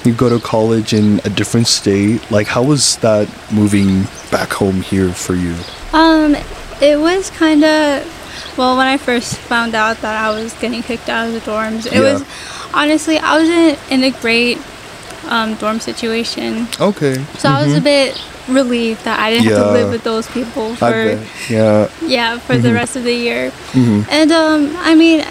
you 0.05 0.13
go 0.13 0.29
to 0.29 0.39
college 0.43 0.93
in 0.93 1.19
a 1.25 1.29
different 1.29 1.67
state. 1.67 2.29
Like 2.31 2.47
how 2.47 2.63
was 2.63 2.97
that 2.97 3.27
moving 3.51 4.03
back 4.31 4.51
home 4.53 4.81
here 4.81 5.09
for 5.13 5.35
you? 5.35 5.55
Um, 5.93 6.35
it 6.81 6.99
was 6.99 7.29
kind 7.31 7.63
of 7.63 8.05
well 8.57 8.77
when 8.77 8.87
I 8.87 8.97
first 8.97 9.37
found 9.37 9.75
out 9.75 9.97
that 10.01 10.23
I 10.23 10.29
was 10.31 10.53
getting 10.55 10.81
kicked 10.83 11.09
out 11.09 11.27
of 11.27 11.33
the 11.33 11.39
dorms. 11.41 11.85
It 11.85 11.93
Yeah. 11.93 12.13
was 12.13 12.23
honestly 12.73 13.17
I 13.17 13.37
was 13.39 13.49
in, 13.49 13.77
in 13.89 14.03
a 14.03 14.11
great 14.21 14.57
um, 15.27 15.53
dorm 15.55 15.79
situation, 15.79 16.67
Okay. 16.79 17.23
so 17.37 17.49
I 17.49 17.63
was 17.63 17.75
a 17.75 17.81
bit 17.81 18.19
relieved 18.47 19.05
that 19.05 19.19
I 19.19 19.29
didn't 19.29 19.45
have 19.45 19.57
to 19.67 19.71
live 19.71 19.89
with 19.91 20.03
those 20.03 20.27
people 20.27 20.73
for. 20.75 21.19
Yeah. 21.47 21.89
yeah 22.01 22.39
for 22.39 22.57
the 22.57 22.73
rest 22.73 22.95
of 22.95 23.03
the 23.03 23.13
year. 23.13 23.51
hmm 23.71 24.01
And 24.09 24.31
um, 24.31 24.75
I 24.77 24.95
mean, 24.95 25.23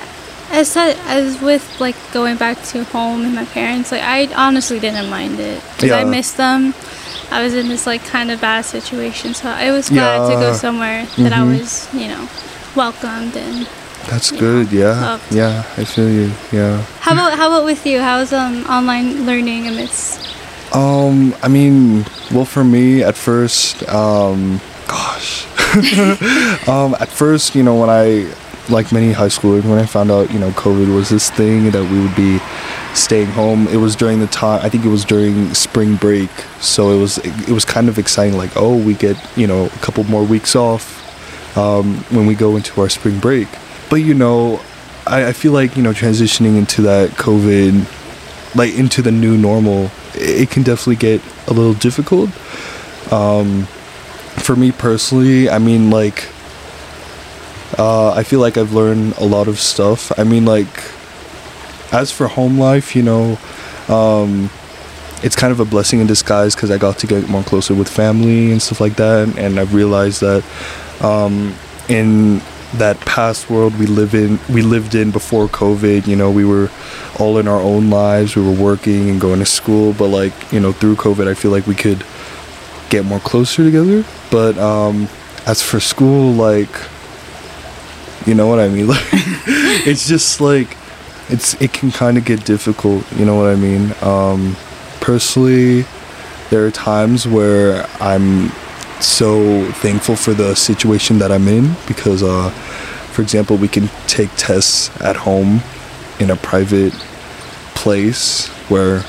as 0.51 0.71
said, 0.71 0.97
as 1.07 1.41
with 1.41 1.65
like 1.81 1.97
going 2.13 2.37
back 2.37 2.63
to 2.73 2.85
home 2.85 3.25
and 3.25 3.35
my 3.35 3.45
parents, 3.47 3.93
like 3.93 4.03
I 4.03 4.29
honestly 4.35 4.79
didn't 4.81 5.09
mind 5.11 5.39
it 5.41 5.63
because 5.77 5.93
I 5.93 6.01
Yeah. 6.01 6.05
miss 6.05 6.33
them. 6.33 6.75
I 7.31 7.43
was 7.43 7.55
in 7.55 7.69
this 7.69 7.87
like 7.87 8.05
kind 8.05 8.31
of 8.31 8.41
bad 8.41 8.65
situation. 8.65 9.35
So 9.35 9.49
I 9.49 9.71
was 9.71 9.89
glad 9.89 10.29
to 10.29 10.35
go 10.35 10.53
somewhere 10.53 11.07
that 11.19 11.33
I 11.33 11.39
Mhm. 11.39 11.59
was, 11.59 11.89
you 11.95 12.09
know, 12.09 12.29
welcomed 12.75 13.37
and. 13.37 13.67
That's 14.09 14.33
Yeah. 14.33 14.41
good. 14.41 14.73
Yeah. 14.73 15.01
Loved. 15.01 15.33
Yeah. 15.35 15.63
I 15.77 15.85
feel 15.85 16.09
you. 16.09 16.33
Yeah. 16.51 16.79
How 17.01 17.13
about 17.13 17.37
how 17.39 17.47
about 17.49 17.65
with 17.65 17.87
you? 17.87 18.01
How's 18.01 18.33
um 18.33 18.65
online 18.69 19.27
learning 19.27 19.69
amidst? 19.69 20.19
Um, 20.73 21.35
I 21.43 21.49
mean, 21.49 22.07
well, 22.33 22.45
for 22.45 22.63
me, 22.65 23.03
at 23.03 23.17
first, 23.17 23.83
um, 23.89 24.61
gosh, 24.87 25.47
um, 26.69 26.95
at 27.01 27.09
first, 27.09 27.55
you 27.57 27.63
know, 27.65 27.75
when 27.75 27.91
I, 27.91 28.27
like 28.71 28.93
many 28.93 29.13
high 29.13 29.29
schoolers, 29.29 29.65
when 29.65 29.79
I 29.79 29.87
found 29.87 30.11
out, 30.11 30.33
you 30.33 30.39
know, 30.39 30.51
COVID 30.51 30.95
was 30.95 31.09
this 31.09 31.31
thing 31.31 31.71
that 31.71 31.91
we 31.91 32.01
would 32.01 32.15
be 32.17 32.39
staying 32.95 33.29
home. 33.29 33.69
It 33.69 33.77
was 33.77 33.97
during 33.97 34.21
the 34.21 34.27
time. 34.27 34.65
I 34.65 34.69
think 34.69 34.85
it 34.85 34.89
was 34.89 35.05
during 35.05 35.53
spring 35.55 35.97
break, 35.97 36.31
so 36.61 36.91
it 36.91 37.01
was 37.01 37.19
it 37.19 37.51
was 37.51 37.65
kind 37.65 37.89
of 37.89 37.99
exciting. 37.99 38.37
Like, 38.37 38.53
oh, 38.57 38.77
we 38.77 38.95
get 38.95 39.17
you 39.37 39.47
know 39.47 39.67
a 39.67 39.79
couple 39.81 40.05
more 40.05 40.25
weeks 40.25 40.57
off 40.57 40.99
um, 41.57 41.97
when 42.11 42.27
we 42.27 42.35
go 42.35 42.57
into 42.57 42.81
our 42.81 42.89
spring 42.89 43.19
break. 43.19 43.49
But 43.89 43.97
you 43.97 44.15
know, 44.15 44.61
I, 45.07 45.29
I 45.29 45.33
feel 45.33 45.53
like 45.53 45.77
you 45.77 45.83
know 45.83 45.93
transitioning 45.93 46.57
into 46.57 46.83
that 46.83 47.11
COVID 47.11 47.87
like 48.55 48.75
into 48.75 49.03
the 49.03 49.13
new 49.13 49.37
normal 49.37 49.91
it 50.15 50.43
it 50.43 50.51
can 50.51 50.63
definitely 50.63 50.97
get 50.97 51.23
a 51.47 51.53
little 51.53 51.75
difficult 51.75 52.31
um 53.13 53.65
for 54.37 54.57
me 54.57 54.73
personally 54.73 55.49
i 55.49 55.59
mean 55.59 55.91
like 55.91 56.29
uh 57.79 58.13
i 58.13 58.23
feel 58.23 58.41
like 58.41 58.57
i've 58.57 58.73
learned 58.73 59.17
a 59.19 59.25
lot 59.25 59.49
of 59.49 59.59
stuff. 59.59 60.13
I 60.19 60.25
mean 60.25 60.45
like 60.45 60.91
as 61.93 62.13
for 62.13 62.29
home 62.29 62.59
life 62.59 62.95
you 62.95 63.03
know 63.03 63.39
um 63.89 64.51
it's 65.23 65.37
kind 65.37 65.53
of 65.53 65.61
a 65.61 65.65
blessing 65.65 66.01
in 66.01 66.07
disguise 66.07 66.55
because 66.55 66.71
i 66.71 66.79
got 66.79 66.99
to 66.99 67.07
get 67.07 67.29
more 67.29 67.43
closer 67.43 67.75
with 67.75 67.89
family 67.89 68.53
and 68.53 68.63
stuff 68.63 68.81
like 68.81 68.97
that 68.97 69.37
and 69.37 69.59
i've 69.59 69.75
realized 69.75 70.21
that 70.21 70.45
um 71.03 71.55
in 71.89 72.41
that 72.75 72.99
past 73.01 73.51
world 73.51 73.77
we 73.81 73.87
live 73.87 74.15
in 74.15 74.39
we 74.49 74.63
lived 74.63 74.95
in 74.95 75.11
before 75.11 75.49
covid 75.49 76.07
you 76.07 76.15
know 76.15 76.31
we 76.31 76.45
were 76.45 76.71
all 77.19 77.39
in 77.39 77.49
our 77.49 77.61
own 77.61 77.91
lives 77.91 78.37
we 78.37 78.43
were 78.43 78.53
working 78.53 79.11
and 79.11 79.21
going 79.21 79.41
to 79.41 79.47
school 79.47 79.93
but 79.93 80.07
like 80.07 80.33
you 80.53 80.61
know 80.61 80.71
through 80.73 80.95
covid 80.95 81.27
i 81.27 81.35
feel 81.35 81.51
like 81.51 81.67
we 81.67 81.75
could 81.75 82.05
get 82.91 83.05
more 83.05 83.21
closer 83.21 83.65
together. 83.65 84.05
But 84.31 84.59
um 84.59 85.09
as 85.47 85.63
for 85.63 85.81
school 85.81 86.33
like 86.35 86.71
you 88.27 88.35
know 88.35 88.47
what 88.47 88.59
i 88.61 88.69
mean? 88.69 88.87
Like 88.89 89.01
it's 89.87 90.07
just 90.07 90.41
like 90.41 90.77
it's 91.29 91.55
it 91.61 91.73
can 91.73 91.91
kind 91.91 92.19
of 92.19 92.25
get 92.25 92.45
difficult 92.45 93.11
you 93.13 93.25
know 93.25 93.37
what 93.37 93.47
i 93.51 93.55
mean? 93.55 93.95
Um 94.03 94.57
personally 95.01 95.85
there 96.51 96.67
are 96.67 96.71
times 96.71 97.27
where 97.27 97.87
i'm 98.01 98.51
so 99.01 99.65
thankful 99.75 100.15
for 100.17 100.35
the 100.35 100.55
situation 100.55 101.19
that 101.19 101.33
i'm 101.33 101.49
in 101.49 101.75
because 101.87 102.23
uh 102.23 102.51
for 103.13 103.23
example 103.23 103.57
we 103.57 103.69
can 103.69 103.89
take 104.07 104.29
tests 104.37 104.91
at 105.01 105.17
home 105.17 105.61
in 106.19 106.31
a 106.31 106.37
private 106.37 106.93
place 107.75 108.49
where 108.69 109.03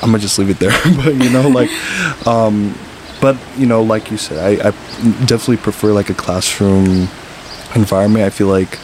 i'm 0.00 0.10
gonna 0.10 0.18
just 0.18 0.38
leave 0.38 0.48
it 0.48 0.58
there 0.58 0.70
but 0.96 1.14
you 1.14 1.28
know 1.30 1.48
like 1.48 1.70
um 2.26 2.74
but 3.20 3.36
you 3.58 3.66
know 3.66 3.82
like 3.82 4.10
you 4.10 4.16
said 4.16 4.38
i, 4.38 4.68
I 4.68 4.70
definitely 5.26 5.58
prefer 5.58 5.92
like 5.92 6.08
a 6.08 6.14
classroom 6.14 7.08
environment 7.74 8.24
i 8.24 8.30
feel 8.30 8.48
like 8.48 8.78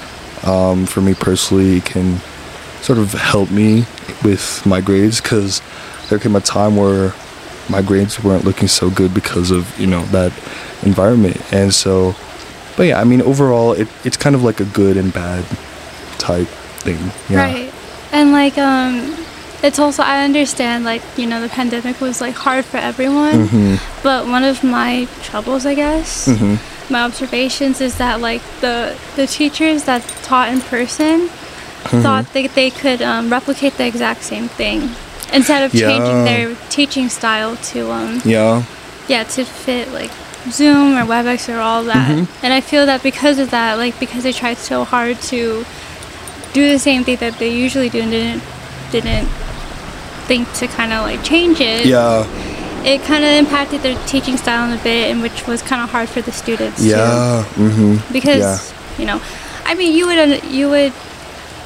um, 0.46 0.84
for 0.86 1.00
me 1.00 1.14
personally 1.14 1.78
it 1.78 1.84
can 1.86 2.18
sort 2.82 2.98
of 2.98 3.12
help 3.12 3.50
me 3.50 3.84
with 4.22 4.64
my 4.66 4.80
grades 4.80 5.20
because 5.20 5.62
there 6.10 6.18
came 6.18 6.36
a 6.36 6.40
time 6.40 6.76
where 6.76 7.14
my 7.70 7.80
grades 7.80 8.22
weren't 8.22 8.44
looking 8.44 8.68
so 8.68 8.90
good 8.90 9.14
because 9.14 9.50
of 9.50 9.78
you 9.80 9.86
know 9.86 10.04
that 10.06 10.32
environment 10.82 11.40
and 11.52 11.72
so 11.72 12.14
but 12.76 12.82
yeah 12.82 13.00
i 13.00 13.04
mean 13.04 13.22
overall 13.22 13.72
it, 13.72 13.88
it's 14.04 14.18
kind 14.18 14.34
of 14.36 14.42
like 14.42 14.60
a 14.60 14.66
good 14.66 14.98
and 14.98 15.14
bad 15.14 15.44
type 16.18 16.46
thing 16.84 16.98
yeah 17.30 17.42
Right. 17.42 17.72
And 18.12 18.32
like 18.32 18.58
um 18.58 19.16
it's 19.62 19.78
also 19.78 20.02
I 20.02 20.24
understand 20.24 20.84
like, 20.84 21.00
you 21.16 21.26
know, 21.26 21.40
the 21.40 21.48
pandemic 21.48 22.00
was 22.00 22.20
like 22.20 22.34
hard 22.34 22.66
for 22.66 22.76
everyone. 22.76 23.48
mm-hmm, 23.48 24.02
But 24.02 24.26
one 24.28 24.44
of 24.44 24.62
my 24.62 25.08
troubles 25.22 25.64
I 25.64 25.74
guess, 25.74 26.28
mm-hmm. 26.28 26.56
My 26.90 27.02
observations 27.02 27.80
is 27.80 27.96
that 27.98 28.20
like 28.20 28.42
the 28.60 28.96
the 29.16 29.26
teachers 29.26 29.84
that 29.84 30.02
taught 30.22 30.48
in 30.50 30.60
person 30.60 31.28
Mm-hmm. 31.84 32.00
thought 32.00 32.32
that 32.32 32.54
they 32.54 32.70
could 32.70 33.02
um, 33.02 33.28
replicate 33.28 33.74
the 33.76 33.86
exact 33.86 34.22
same 34.22 34.48
thing 34.48 34.88
instead 35.34 35.62
of 35.64 35.70
changing 35.70 36.24
their 36.24 36.56
teaching 36.70 37.10
style 37.10 37.56
to 37.58 37.90
um 37.92 38.22
yeah. 38.24 38.62
yeah 39.06 39.22
to 39.24 39.44
fit 39.44 39.92
like 39.92 40.10
zoom 40.50 40.96
or 40.96 41.02
webex 41.04 41.46
or 41.54 41.60
all 41.60 41.84
that. 41.84 42.08
Mhm. 42.08 42.26
and 42.42 42.54
i 42.54 42.60
feel 42.62 42.86
that 42.86 43.02
because 43.02 43.38
of 43.38 43.50
that 43.50 43.76
like 43.76 44.00
because 44.00 44.22
they 44.22 44.32
tried 44.32 44.56
so 44.56 44.82
hard 44.84 45.20
to 45.28 45.62
do 46.54 46.68
the 46.72 46.78
same 46.78 47.04
thing 47.04 47.18
that 47.18 47.38
they 47.38 47.50
usually 47.50 47.90
do 47.90 48.00
and 48.00 48.10
didn't 48.10 48.42
didn't 48.90 49.28
think 50.24 50.50
to 50.54 50.66
kind 50.66 50.90
of 50.90 51.02
like 51.02 51.22
change 51.22 51.60
it. 51.60 51.84
Yeah 51.84 52.24
it 52.84 53.00
kind 53.02 53.24
of 53.24 53.30
impacted 53.30 53.80
their 53.82 53.96
teaching 54.06 54.36
style 54.36 54.70
in 54.70 54.78
a 54.78 54.82
bit 54.82 55.10
and 55.10 55.22
which 55.22 55.46
was 55.46 55.62
kind 55.62 55.82
of 55.82 55.90
hard 55.90 56.08
for 56.08 56.20
the 56.20 56.32
students 56.32 56.84
yeah 56.84 57.44
mm-hmm. 57.54 58.12
because 58.12 58.40
yeah. 58.40 58.98
you 58.98 59.06
know 59.06 59.20
i 59.64 59.74
mean 59.74 59.94
you 59.94 60.06
would 60.06 60.44
you 60.44 60.68
would 60.68 60.92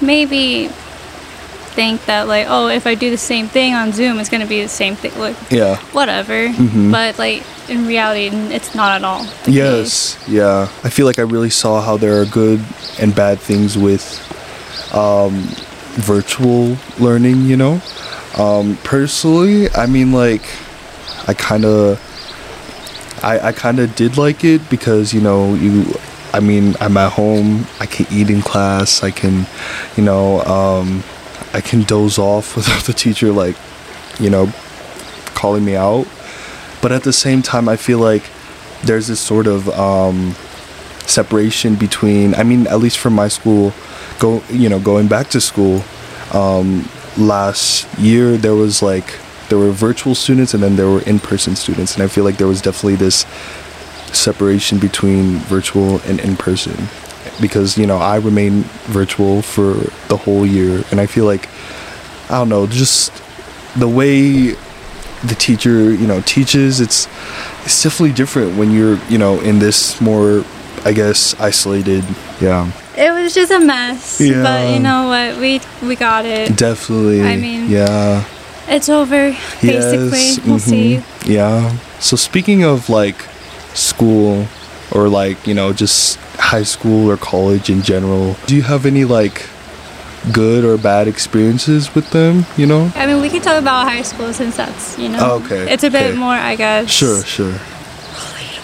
maybe 0.01 0.69
think 0.69 2.05
that 2.07 2.27
like 2.27 2.47
oh 2.49 2.69
if 2.69 2.87
i 2.87 2.95
do 2.95 3.11
the 3.11 3.17
same 3.17 3.47
thing 3.49 3.75
on 3.75 3.93
zoom 3.93 4.19
it's 4.19 4.29
going 4.29 4.41
to 4.41 4.47
be 4.49 4.63
the 4.63 4.69
same 4.69 4.95
thing 4.97 5.17
like 5.19 5.37
yeah 5.51 5.77
whatever 5.93 6.49
Mhm. 6.49 6.91
but 6.91 7.19
like 7.19 7.43
in 7.69 7.87
reality 7.87 8.29
it's 8.55 8.75
not 8.75 8.93
at 8.97 9.05
all 9.05 9.27
Yes, 9.47 10.17
yeah. 10.27 10.69
I 10.85 10.89
feel 10.91 11.05
like 11.07 11.19
I 11.19 11.23
really 11.23 11.51
saw 11.51 11.81
how 11.83 11.97
there 11.99 12.21
are 12.21 12.25
good 12.27 12.65
and 12.99 13.15
bad 13.15 13.39
things 13.41 13.77
with 13.77 14.05
um, 14.95 15.33
virtual 16.01 16.77
learning, 16.99 17.43
you 17.43 17.57
know? 17.57 17.81
Um, 18.39 18.79
personally, 18.85 19.69
I 19.75 19.87
mean, 19.87 20.13
like, 20.13 20.43
I 21.29 21.35
kind 21.35 21.65
of. 21.65 22.01
I, 23.23 23.49
I 23.49 23.53
kind 23.53 23.81
of 23.81 23.97
did 23.97 24.17
like 24.17 24.45
it 24.45 24.71
because 24.71 25.13
you 25.13 25.21
know 25.21 25.55
you 25.55 25.93
I 26.33 26.39
mean 26.39 26.77
I'm 26.81 26.97
at 26.97 27.11
home 27.13 27.67
I 27.81 27.87
can 27.87 28.07
eat 28.13 28.31
in 28.31 28.43
class 28.43 29.03
I 29.03 29.11
can 29.11 29.45
you 29.97 30.05
know 30.05 30.41
um, 30.43 31.03
I 31.53 31.61
can 31.61 31.83
doze 31.83 32.17
off 32.17 32.55
without 32.57 32.85
the 32.85 32.93
teacher 32.93 33.33
like 33.33 33.57
you 34.21 34.31
know 34.31 34.53
calling 35.35 35.65
me 35.65 35.77
out 35.77 36.07
but 36.83 36.93
at 36.93 37.03
the 37.05 37.13
same 37.13 37.43
time 37.43 37.69
i 37.69 37.77
feel 37.77 37.99
like 37.99 38.25
there's 38.83 39.07
this 39.07 39.21
sort 39.21 39.47
of 39.47 39.69
um, 39.71 40.35
separation 41.01 41.75
between 41.75 42.35
i 42.35 42.43
mean 42.43 42.67
at 42.67 42.79
least 42.79 42.99
for 42.99 43.11
my 43.11 43.29
school 43.29 43.73
go 44.19 44.43
you 44.51 44.69
know 44.69 44.81
going 44.81 45.09
back 45.09 45.29
to 45.29 45.41
school 45.41 45.83
um, 46.33 46.89
last 47.17 47.87
year 47.99 48.37
there 48.37 48.55
was 48.55 48.83
like 48.83 49.19
there 49.49 49.59
were 49.59 49.71
virtual 49.71 50.15
students 50.15 50.55
and 50.55 50.63
then 50.63 50.77
there 50.77 50.89
were 50.89 51.03
in-person 51.03 51.57
students. 51.57 51.95
And 51.95 52.03
i 52.03 52.09
feel 52.09 52.25
like 52.25 52.37
there 52.37 52.47
was 52.47 52.61
definitely 52.63 52.97
this 52.97 53.27
separation 54.13 54.79
between 54.79 55.37
virtual 55.49 56.01
and 56.07 56.19
in-person 56.21 56.77
because 57.41 57.77
you 57.77 57.87
know 57.87 57.99
i 57.99 58.17
remain 58.17 58.63
virtual 58.87 59.43
for 59.43 59.75
the 60.09 60.17
whole 60.17 60.47
year. 60.47 60.85
And 60.91 61.01
i 61.01 61.07
feel 61.07 61.25
like 61.25 61.49
i 62.31 62.39
don't 62.39 62.49
know 62.49 62.67
just 62.67 63.13
the 63.77 63.89
way 63.89 64.55
the 65.25 65.35
teacher 65.37 65.93
you 65.93 66.07
know 66.07 66.21
teaches 66.23 66.81
it's 66.81 67.07
it's 67.65 67.83
definitely 67.83 68.13
different 68.15 68.57
when 68.57 68.71
you're 68.71 68.97
you 69.09 69.19
know 69.19 69.41
in 69.41 69.59
this 69.59 70.01
more 70.01 70.45
i 70.85 70.93
guess 70.93 71.39
isolated 71.41 72.05
yeah. 72.41 72.71
It 72.97 73.13
was 73.13 73.35
just 73.35 73.53
a 73.53 73.61
mess 73.61 74.21
Yeah. 74.21 74.43
but 74.43 74.75
you 74.75 74.81
know 74.81 75.07
what? 75.09 75.39
We 75.41 75.61
we 75.87 75.95
got 75.95 76.25
it. 76.25 76.57
Definitely. 76.57 77.23
I 77.23 77.37
mean, 77.37 77.69
yeah 77.71 78.25
it's 78.69 78.89
over 78.89 79.31
basically. 79.63 80.19
Yes, 80.19 80.41
we'll 80.47 80.59
see. 80.59 81.03
yeah. 81.27 81.77
So 82.01 82.17
speaking 82.17 82.63
of 82.65 82.89
like 82.89 83.23
school 83.75 84.47
or 84.93 85.09
like 85.09 85.47
you 85.47 85.55
know 85.55 85.73
just 85.73 86.17
high 86.39 86.63
school 86.65 87.11
or 87.11 87.17
college 87.17 87.69
in 87.69 87.83
general 87.83 88.37
do 88.47 88.55
you 88.57 88.63
have 88.63 88.87
any 88.87 89.05
like 89.05 89.47
good 90.33 90.65
or 90.65 90.79
bad 90.79 91.07
experiences 91.09 91.95
with 91.95 92.11
them 92.11 92.45
you 92.57 92.67
know? 92.67 92.91
I 92.95 93.07
mean 93.07 93.21
we 93.21 93.29
can 93.29 93.43
talk 93.43 93.59
about 93.61 93.87
high 93.87 94.03
school 94.03 94.33
since 94.33 94.57
that's 94.57 94.99
you 94.99 95.09
know 95.09 95.19
Oh, 95.21 95.45
okay, 95.45 95.71
it's 95.73 95.85
a 95.85 95.91
bit 95.91 96.11
okay. 96.11 96.19
more 96.19 96.35
i 96.35 96.55
guess. 96.57 96.91
Sure 96.91 97.23
sure. 97.25 97.55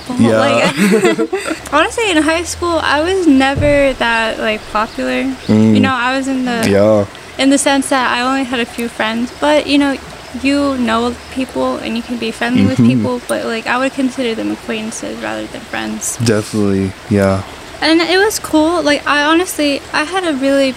Well, 0.08 0.20
Yeah. 0.20 0.38
like, 0.38 1.72
honestly 1.72 2.10
in 2.10 2.16
high 2.22 2.44
school 2.44 2.78
i 2.82 3.00
was 3.02 3.26
never 3.26 3.92
that 3.94 4.38
like 4.38 4.60
popular. 4.72 5.24
Mm. 5.46 5.74
you 5.74 5.80
know 5.80 5.92
i 5.92 6.16
was 6.16 6.26
in 6.28 6.44
the 6.44 6.68
yeah 6.70 7.06
in 7.38 7.50
the 7.50 7.58
sense 7.58 7.88
that 7.90 8.10
I 8.16 8.20
only 8.22 8.44
had 8.44 8.60
a 8.60 8.66
few 8.66 8.88
friends, 8.88 9.32
but 9.40 9.66
you 9.66 9.78
know, 9.78 9.96
you 10.42 10.76
know 10.78 11.14
people 11.32 11.76
and 11.78 11.96
you 11.96 12.02
can 12.02 12.18
be 12.18 12.30
friendly 12.32 12.64
with 12.66 12.78
Mhm. 12.78 12.86
people, 12.88 13.20
but 13.28 13.44
like 13.44 13.66
I 13.66 13.78
would 13.78 13.92
consider 13.92 14.34
them 14.34 14.50
acquaintances 14.52 15.18
rather 15.22 15.46
than 15.46 15.60
friends. 15.62 16.16
definitely 16.24 16.92
yeah 17.10 17.42
And 17.80 18.00
it 18.00 18.16
was 18.18 18.38
cool. 18.38 18.82
Like 18.82 19.06
I 19.06 19.24
honestly, 19.24 19.80
I 19.92 20.04
had 20.04 20.24
a 20.24 20.32
really 20.34 20.74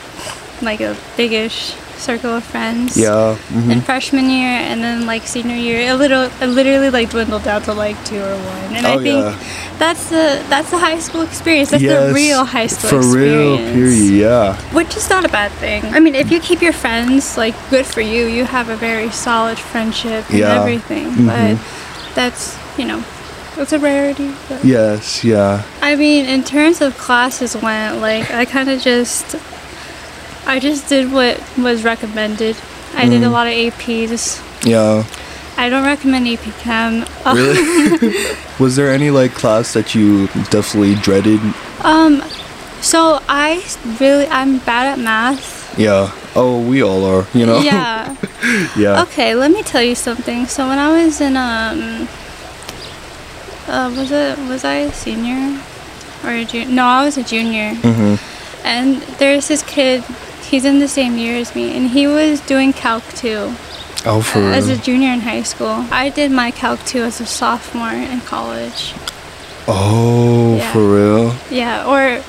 like 0.61 0.81
a 0.81 0.95
biggish 1.15 1.73
circle 1.99 2.35
of 2.35 2.43
friends. 2.43 2.95
Yeah. 2.97 3.35
mhm. 3.51 3.71
In 3.71 3.81
freshman 3.81 4.29
year 4.29 4.49
and 4.69 4.83
then 4.83 5.05
like 5.05 5.27
senior 5.27 5.55
year, 5.55 5.79
it 5.89 5.93
little 5.95 6.29
it 6.41 6.47
literally 6.47 6.89
like 6.89 7.09
dwindled 7.09 7.43
down 7.43 7.61
to 7.63 7.73
like 7.73 7.95
two 8.05 8.19
or 8.21 8.35
one. 8.35 8.75
And 8.75 8.85
I 8.87 8.95
Oh, 8.95 8.99
think 9.01 9.23
yeah. 9.25 9.35
that's 9.79 10.09
the 10.09 10.41
that's 10.49 10.69
the 10.71 10.77
high 10.77 10.99
school 10.99 11.21
experience. 11.21 11.71
That's 11.71 11.83
Yes, 11.83 12.07
the 12.07 12.13
real 12.13 12.45
high 12.45 12.67
school 12.67 12.89
experience. 12.99 13.13
For 13.13 13.17
real, 13.19 13.53
experience. 13.55 13.73
period. 13.73 14.13
Yeah. 14.25 14.57
Which 14.73 14.95
is 14.97 15.09
not 15.09 15.25
a 15.25 15.29
bad 15.29 15.51
thing. 15.63 15.83
I 15.93 15.99
mean, 15.99 16.15
if 16.15 16.31
you 16.31 16.39
keep 16.39 16.61
your 16.61 16.73
friends, 16.73 17.37
like, 17.37 17.55
good 17.69 17.85
for 17.85 18.01
you. 18.01 18.25
You 18.27 18.45
have 18.45 18.69
a 18.69 18.75
very 18.75 19.09
solid 19.11 19.57
friendship 19.59 20.29
and 20.29 20.39
Yeah. 20.39 20.59
everything. 20.59 21.07
Mhm. 21.11 21.27
But 21.27 21.57
that's, 22.15 22.55
you 22.77 22.85
know, 22.85 23.03
it's 23.57 23.73
a 23.73 23.79
rarity. 23.79 24.31
But. 24.47 24.63
Yes. 24.63 25.23
Yeah. 25.23 25.61
I 25.81 25.95
mean, 25.95 26.25
in 26.25 26.43
terms 26.43 26.81
of 26.81 26.97
classes 26.97 27.55
went, 27.55 28.01
like, 28.01 28.29
I 28.31 28.45
kind 28.45 28.69
of 28.69 28.81
just, 28.81 29.35
I 30.47 30.59
just 30.59 30.87
did 30.87 31.11
what 31.11 31.39
was 31.57 31.83
recommended. 31.83 32.55
I 32.95 33.05
did 33.05 33.21
a 33.21 33.27
Mhm. 33.27 33.31
lot 33.31 33.47
of 33.47 33.53
APs. 33.53 34.39
Yeah. 34.65 35.03
I 35.57 35.69
don't 35.69 35.83
recommend 35.83 36.27
AP 36.27 36.45
Chem. 36.63 37.05
Really? 37.25 38.15
Was 38.59 38.75
there 38.75 38.89
any 38.89 39.09
like 39.11 39.33
class 39.33 39.73
that 39.73 39.93
you 39.93 40.27
definitely 40.49 40.95
dreaded? 40.95 41.41
Um, 41.83 42.23
so 42.81 43.19
I 43.27 43.61
really, 43.99 44.27
I'm 44.29 44.59
bad 44.59 44.85
at 44.93 44.99
math. 44.99 45.75
Yeah. 45.77 46.11
Oh, 46.35 46.59
we 46.61 46.81
all 46.81 47.03
are. 47.05 47.25
You 47.33 47.45
know. 47.45 47.59
Yeah. 47.59 48.15
yeah. 48.77 49.01
Okay, 49.03 49.35
let 49.35 49.51
me 49.51 49.61
tell 49.63 49.83
you 49.83 49.95
something. 49.95 50.47
So 50.47 50.67
when 50.69 50.79
I 50.79 50.89
was 51.05 51.19
in 51.21 51.35
um, 51.35 52.07
uh, 53.67 53.91
was 53.97 54.11
it 54.11 54.37
was 54.47 54.63
I 54.63 54.75
a 54.87 54.93
senior 54.93 55.59
or 56.23 56.31
a 56.31 56.45
junior? 56.45 56.73
No, 56.73 56.85
I 56.85 57.03
was 57.05 57.17
a 57.17 57.23
junior. 57.23 57.73
Mm-hmm. 57.81 58.15
And 58.65 59.01
there's 59.19 59.47
this 59.49 59.61
kid. 59.63 60.03
He's 60.49 60.65
in 60.65 60.79
the 60.79 60.87
same 60.87 61.17
year 61.17 61.35
as 61.35 61.53
me, 61.55 61.75
and 61.75 61.89
he 61.89 62.07
was 62.07 62.39
doing 62.41 62.71
Calc 62.73 63.03
2 63.15 63.53
Oh, 64.05 64.21
for 64.21 64.39
real. 64.39 64.53
as 64.53 64.69
a 64.69 64.77
junior 64.77 65.11
in 65.11 65.19
high 65.21 65.43
school. 65.43 65.85
I 65.91 66.09
did 66.09 66.31
my 66.31 66.51
Calc 66.51 66.83
2 66.85 67.01
as 67.03 67.19
a 67.19 67.25
sophomore 67.25 67.91
in 67.91 68.21
college. 68.21 68.93
oh, 69.67 70.55
Yeah. 70.55 70.71
for 70.71 70.79
real. 70.95 71.35
Yeah, 71.51 71.85
or 71.85 72.21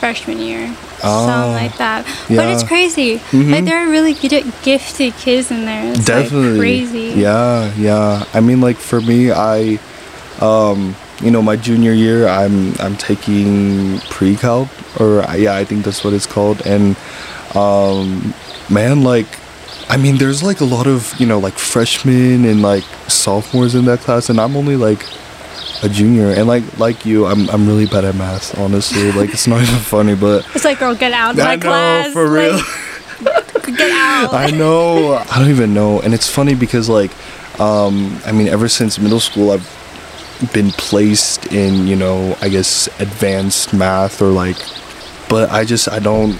freshman 0.00 0.38
year. 0.40 0.74
Oh, 1.04 1.26
Something 1.26 1.52
like 1.52 1.76
that. 1.78 2.06
Yeah. 2.28 2.36
But 2.38 2.46
it's 2.48 2.62
crazy. 2.62 3.18
Mhm. 3.32 3.50
Like 3.52 3.64
there 3.66 3.84
are 3.86 3.90
really 3.90 4.14
good, 4.14 4.44
gifted 4.62 5.14
kids 5.18 5.50
in 5.50 5.66
there. 5.66 5.90
It's 5.92 6.04
Definitely. 6.06 6.50
like 6.52 6.60
crazy. 6.60 7.20
Yeah, 7.20 7.70
yeah. 7.76 8.24
I 8.32 8.40
mean, 8.40 8.60
like 8.60 8.78
for 8.78 9.00
me, 9.00 9.30
I, 9.32 9.78
um, 10.40 10.94
you 11.22 11.30
know, 11.30 11.42
my 11.42 11.56
junior 11.56 11.92
year, 11.92 12.26
I'm 12.28 12.74
I'm 12.80 12.96
taking 12.96 13.98
pre-calc, 14.10 14.68
or 15.00 15.24
yeah, 15.36 15.56
I 15.56 15.64
think 15.64 15.84
that's 15.84 16.04
what 16.04 16.12
it's 16.12 16.26
called. 16.26 16.66
And, 16.66 16.96
um, 17.54 18.34
man, 18.68 19.02
like, 19.02 19.26
I 19.88 19.96
mean, 19.96 20.18
there's 20.18 20.42
like 20.42 20.60
a 20.60 20.64
lot 20.64 20.86
of 20.86 21.14
you 21.18 21.26
know 21.26 21.38
like 21.38 21.54
freshmen 21.54 22.44
and 22.44 22.62
like 22.62 22.84
sophomores 23.08 23.74
in 23.74 23.84
that 23.86 24.00
class, 24.00 24.28
and 24.28 24.40
I'm 24.40 24.56
only 24.56 24.76
like 24.76 25.06
a 25.82 25.88
junior. 25.88 26.30
And 26.30 26.46
like 26.46 26.78
like 26.78 27.06
you, 27.06 27.26
I'm 27.26 27.48
I'm 27.50 27.66
really 27.66 27.86
bad 27.86 28.04
at 28.04 28.14
math. 28.16 28.58
Honestly, 28.58 29.12
like 29.12 29.30
it's 29.30 29.46
not 29.46 29.62
even 29.66 29.78
funny, 29.78 30.14
but. 30.14 30.46
It's 30.54 30.64
like, 30.64 30.78
girl, 30.78 30.94
get 30.94 31.12
out 31.12 31.32
of 31.32 31.36
my 31.38 31.52
I 31.52 31.56
know, 31.56 31.60
class. 31.62 32.12
for 32.12 32.30
real. 32.30 32.56
Like, 32.56 33.62
get 33.76 33.90
out. 33.92 34.34
I 34.34 34.50
know. 34.50 35.14
I 35.14 35.38
don't 35.38 35.50
even 35.50 35.72
know. 35.74 36.00
And 36.00 36.14
it's 36.14 36.28
funny 36.28 36.54
because 36.54 36.88
like 36.88 37.10
um 37.60 38.18
I 38.24 38.32
mean 38.32 38.48
ever 38.48 38.68
since 38.68 38.98
middle 38.98 39.20
school 39.20 39.50
I've 39.50 39.81
been 40.52 40.70
placed 40.72 41.52
in, 41.52 41.86
you 41.86 41.96
know, 41.96 42.36
I 42.40 42.48
guess 42.48 42.88
advanced 43.00 43.72
math 43.72 44.20
or 44.20 44.30
like 44.30 44.56
but 45.32 45.50
I 45.50 45.64
just 45.64 45.88
I 45.88 45.98
don't 45.98 46.38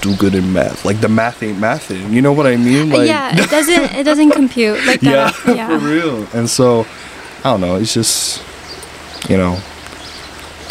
do 0.00 0.16
good 0.16 0.34
in 0.34 0.52
math. 0.52 0.84
Like 0.84 1.00
the 1.00 1.08
math 1.08 1.44
ain't 1.44 1.58
mathing. 1.58 2.10
You 2.10 2.22
know 2.22 2.32
what 2.32 2.44
I 2.44 2.56
mean? 2.56 2.90
Like 2.90 3.06
yeah, 3.06 3.30
it 3.32 3.48
doesn't. 3.56 3.94
It 3.94 4.02
doesn't 4.02 4.32
compute 4.32 4.84
like 4.84 5.00
yeah, 5.00 5.30
that. 5.30 5.56
Yeah. 5.56 5.78
for 5.78 5.86
real. 5.86 6.26
And 6.34 6.50
so 6.50 6.86
I 7.44 7.52
don't 7.52 7.60
know, 7.60 7.76
it's 7.76 7.94
just 7.94 8.42
you 9.28 9.36
know 9.36 9.60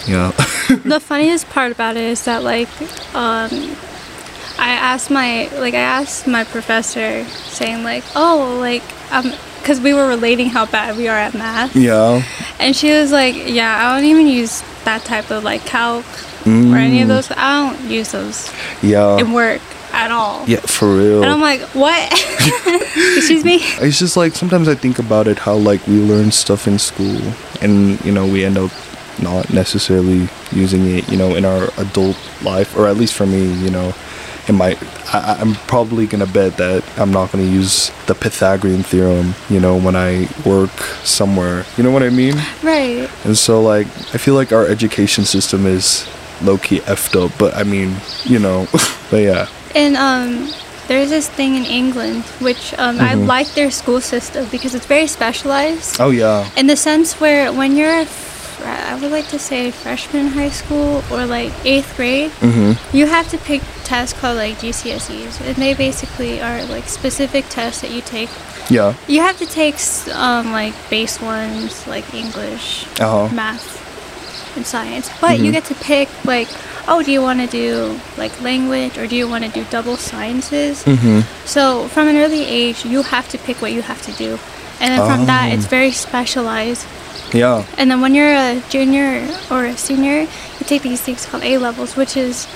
yeah. 0.06 0.32
the 0.84 1.00
funniest 1.00 1.50
part 1.50 1.72
about 1.72 1.96
it 1.96 2.04
is 2.04 2.26
that 2.26 2.44
like 2.44 2.70
um 3.16 3.78
I 4.58 4.72
asked 4.72 5.10
my 5.10 5.48
like 5.60 5.76
I 5.76 5.86
asked 6.02 6.28
my 6.28 6.44
professor 6.44 7.24
saying 7.24 7.84
like 7.86 8.04
oh 8.16 8.58
like 8.60 8.84
um 9.14 9.34
because 9.70 9.84
we 9.84 9.94
were 9.94 10.08
relating 10.08 10.50
how 10.50 10.66
bad 10.66 10.98
we 10.98 11.08
are 11.08 11.16
at 11.16 11.36
math. 11.36 11.76
Yeah. 11.76 12.24
and 12.60 12.76
she 12.76 12.90
was 12.90 13.12
like 13.12 13.36
yeah 13.36 13.78
I 13.88 13.96
don't 13.96 14.10
even 14.10 14.26
use 14.26 14.64
that 14.86 15.04
type 15.06 15.30
of 15.30 15.44
like 15.44 15.62
calc 15.68 16.04
or 16.48 16.76
any 16.76 17.02
of 17.04 17.06
Mm, 17.06 17.10
those. 17.10 17.30
I 17.32 17.52
don't 17.78 17.90
use 17.92 18.12
those 18.12 18.50
Yeah. 18.82 19.18
in 19.20 19.32
work 19.34 19.62
at 19.94 20.10
all. 20.10 20.44
Yeah, 20.48 20.62
for 20.62 20.88
real. 20.98 21.22
and 21.22 21.32
I'm 21.32 21.42
like 21.42 21.62
what? 21.76 22.02
Excuse 23.18 23.44
me? 23.46 23.60
It's 23.86 24.00
just 24.00 24.18
like 24.18 24.34
sometimes 24.34 24.68
I 24.68 24.74
think 24.74 24.98
about 24.98 25.28
it 25.28 25.38
how 25.38 25.54
like 25.56 25.86
we 25.86 26.00
learn 26.00 26.32
stuff 26.32 26.68
in 26.68 26.80
school 26.80 27.22
and 27.62 28.04
you 28.04 28.12
know 28.12 28.26
we 28.26 28.44
end 28.44 28.58
up 28.58 28.72
not 29.22 29.52
necessarily 29.54 30.28
using 30.52 30.88
it 30.98 31.08
you 31.10 31.18
know 31.18 31.36
in 31.36 31.46
our 31.46 31.70
adult 31.78 32.18
life 32.42 32.76
or 32.76 32.88
at 32.88 32.98
least 32.98 33.14
for 33.14 33.28
me 33.28 33.54
you 33.66 33.70
know 33.70 33.94
in 34.50 34.56
my 34.56 34.76
I, 35.14 35.38
I'm 35.40 35.54
probably 35.68 36.06
gonna 36.08 36.26
bet 36.26 36.58
that 36.58 36.84
I'm 37.00 37.12
not 37.12 37.32
gonna 37.32 37.46
use 37.62 37.92
the 38.08 38.16
Pythagorean 38.16 38.84
theorem 38.84 39.36
you 39.50 39.60
know 39.62 39.78
when 39.78 39.96
I 39.96 40.28
work 40.46 40.72
somewhere. 41.06 41.66
You 41.78 41.84
know 41.86 41.92
what 41.92 42.04
I 42.04 42.10
mean? 42.10 42.36
Right. 42.64 43.08
And 43.24 43.38
so 43.38 43.62
like 43.62 43.88
I 44.14 44.18
feel 44.18 44.34
like 44.34 44.52
our 44.52 44.66
education 44.68 45.24
system 45.24 45.66
is 45.66 46.06
low 46.42 46.58
key 46.58 46.80
effed 46.82 47.16
up 47.16 47.32
but 47.38 47.54
I 47.56 47.64
mean 47.64 47.96
you 48.26 48.40
know 48.40 48.68
but 49.12 49.22
yeah. 49.22 49.48
And 49.76 49.96
um, 49.96 50.52
there's 50.88 51.10
this 51.10 51.30
thing 51.30 51.56
in 51.56 51.64
England 51.64 52.24
which 52.42 52.74
um, 52.80 53.00
I 53.00 53.14
Mhm. 53.14 53.28
like 53.28 53.48
their 53.54 53.70
school 53.72 54.02
system 54.02 54.48
because 54.52 54.74
it's 54.74 54.88
very 54.88 55.06
specialized. 55.08 56.02
Oh 56.02 56.10
yeah. 56.10 56.50
In 56.58 56.66
the 56.68 56.76
sense 56.76 57.20
where 57.22 57.54
when 57.54 57.76
you're, 57.78 58.06
I 58.66 58.96
would 59.02 59.12
like 59.12 59.28
to 59.30 59.40
say 59.40 59.72
freshman 59.72 60.28
high 60.28 60.50
school 60.50 61.04
or 61.12 61.26
like 61.26 61.52
eighth 61.66 61.96
grade, 61.96 62.32
mm-hmm 62.42 62.74
you 62.96 63.06
have 63.08 63.28
to 63.30 63.38
pick 63.38 63.62
tests 63.84 64.20
called 64.20 64.38
like 64.38 64.56
GCSEs, 64.60 65.42
and 65.42 65.56
they 65.56 65.74
basically 65.74 66.42
are 66.42 66.64
like 66.66 66.86
specific 66.90 67.46
tests 67.50 67.82
that 67.82 67.92
you 67.92 68.02
take. 68.02 68.30
yeah 68.70 68.94
You 69.08 69.22
have 69.22 69.38
to 69.40 69.46
take 69.46 69.76
um, 70.14 70.52
like 70.52 70.74
base 70.90 71.20
ones 71.22 71.88
like 71.88 72.06
English, 72.14 72.86
uh-huh 73.00 73.34
math, 73.34 73.68
and 74.56 74.66
science, 74.66 75.10
but 75.22 75.40
you 75.40 75.50
Mhm. 75.50 75.54
get 75.54 75.66
to 75.66 75.76
pick 75.76 76.10
like, 76.26 76.48
oh, 76.88 77.02
do 77.04 77.12
you 77.12 77.22
want 77.22 77.40
to 77.40 77.48
do 77.48 78.00
like 78.18 78.34
language 78.42 78.98
or 78.98 79.06
do 79.08 79.16
you 79.16 79.28
want 79.28 79.44
to 79.46 79.52
do 79.52 79.64
double 79.70 79.98
sciences? 79.98 80.84
mm-hmm 80.84 81.22
So 81.46 81.88
from 81.94 82.08
an 82.08 82.18
early 82.18 82.44
age, 82.46 82.86
you 82.86 83.02
have 83.04 83.28
to 83.30 83.38
pick 83.38 83.62
what 83.62 83.72
you 83.72 83.82
have 83.82 84.02
to 84.10 84.12
do, 84.24 84.38
and 84.82 84.88
then 84.94 85.02
from 85.10 85.26
that, 85.32 85.46
Oh. 85.50 85.54
it's 85.56 85.66
very 85.66 85.92
specialized. 85.92 86.86
Yeah 87.34 87.64
And 87.78 87.90
then 87.92 88.02
when 88.02 88.16
you're 88.16 88.34
a 88.34 88.62
junior 88.70 89.28
or 89.52 89.66
a 89.66 89.78
senior, 89.78 90.22
you 90.22 90.64
take 90.66 90.82
these 90.82 91.02
things 91.02 91.26
called 91.26 91.44
A 91.44 91.58
levels, 91.58 91.96
which 91.96 92.18
is 92.18 92.48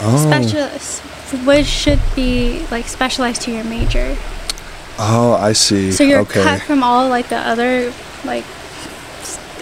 oh 0.00 0.16
special, 0.18 0.68
which 1.44 1.66
should 1.66 2.00
be 2.14 2.64
like 2.70 2.86
specialized 2.88 3.42
to 3.42 3.50
your 3.52 3.64
major. 3.64 4.16
Oh, 4.98 5.34
I 5.38 5.52
see. 5.54 5.92
So 5.92 6.02
you're 6.04 6.20
okay. 6.26 6.42
cut 6.42 6.62
from 6.62 6.82
all 6.82 7.08
like 7.08 7.28
the 7.28 7.38
other 7.38 7.92
like 8.24 8.44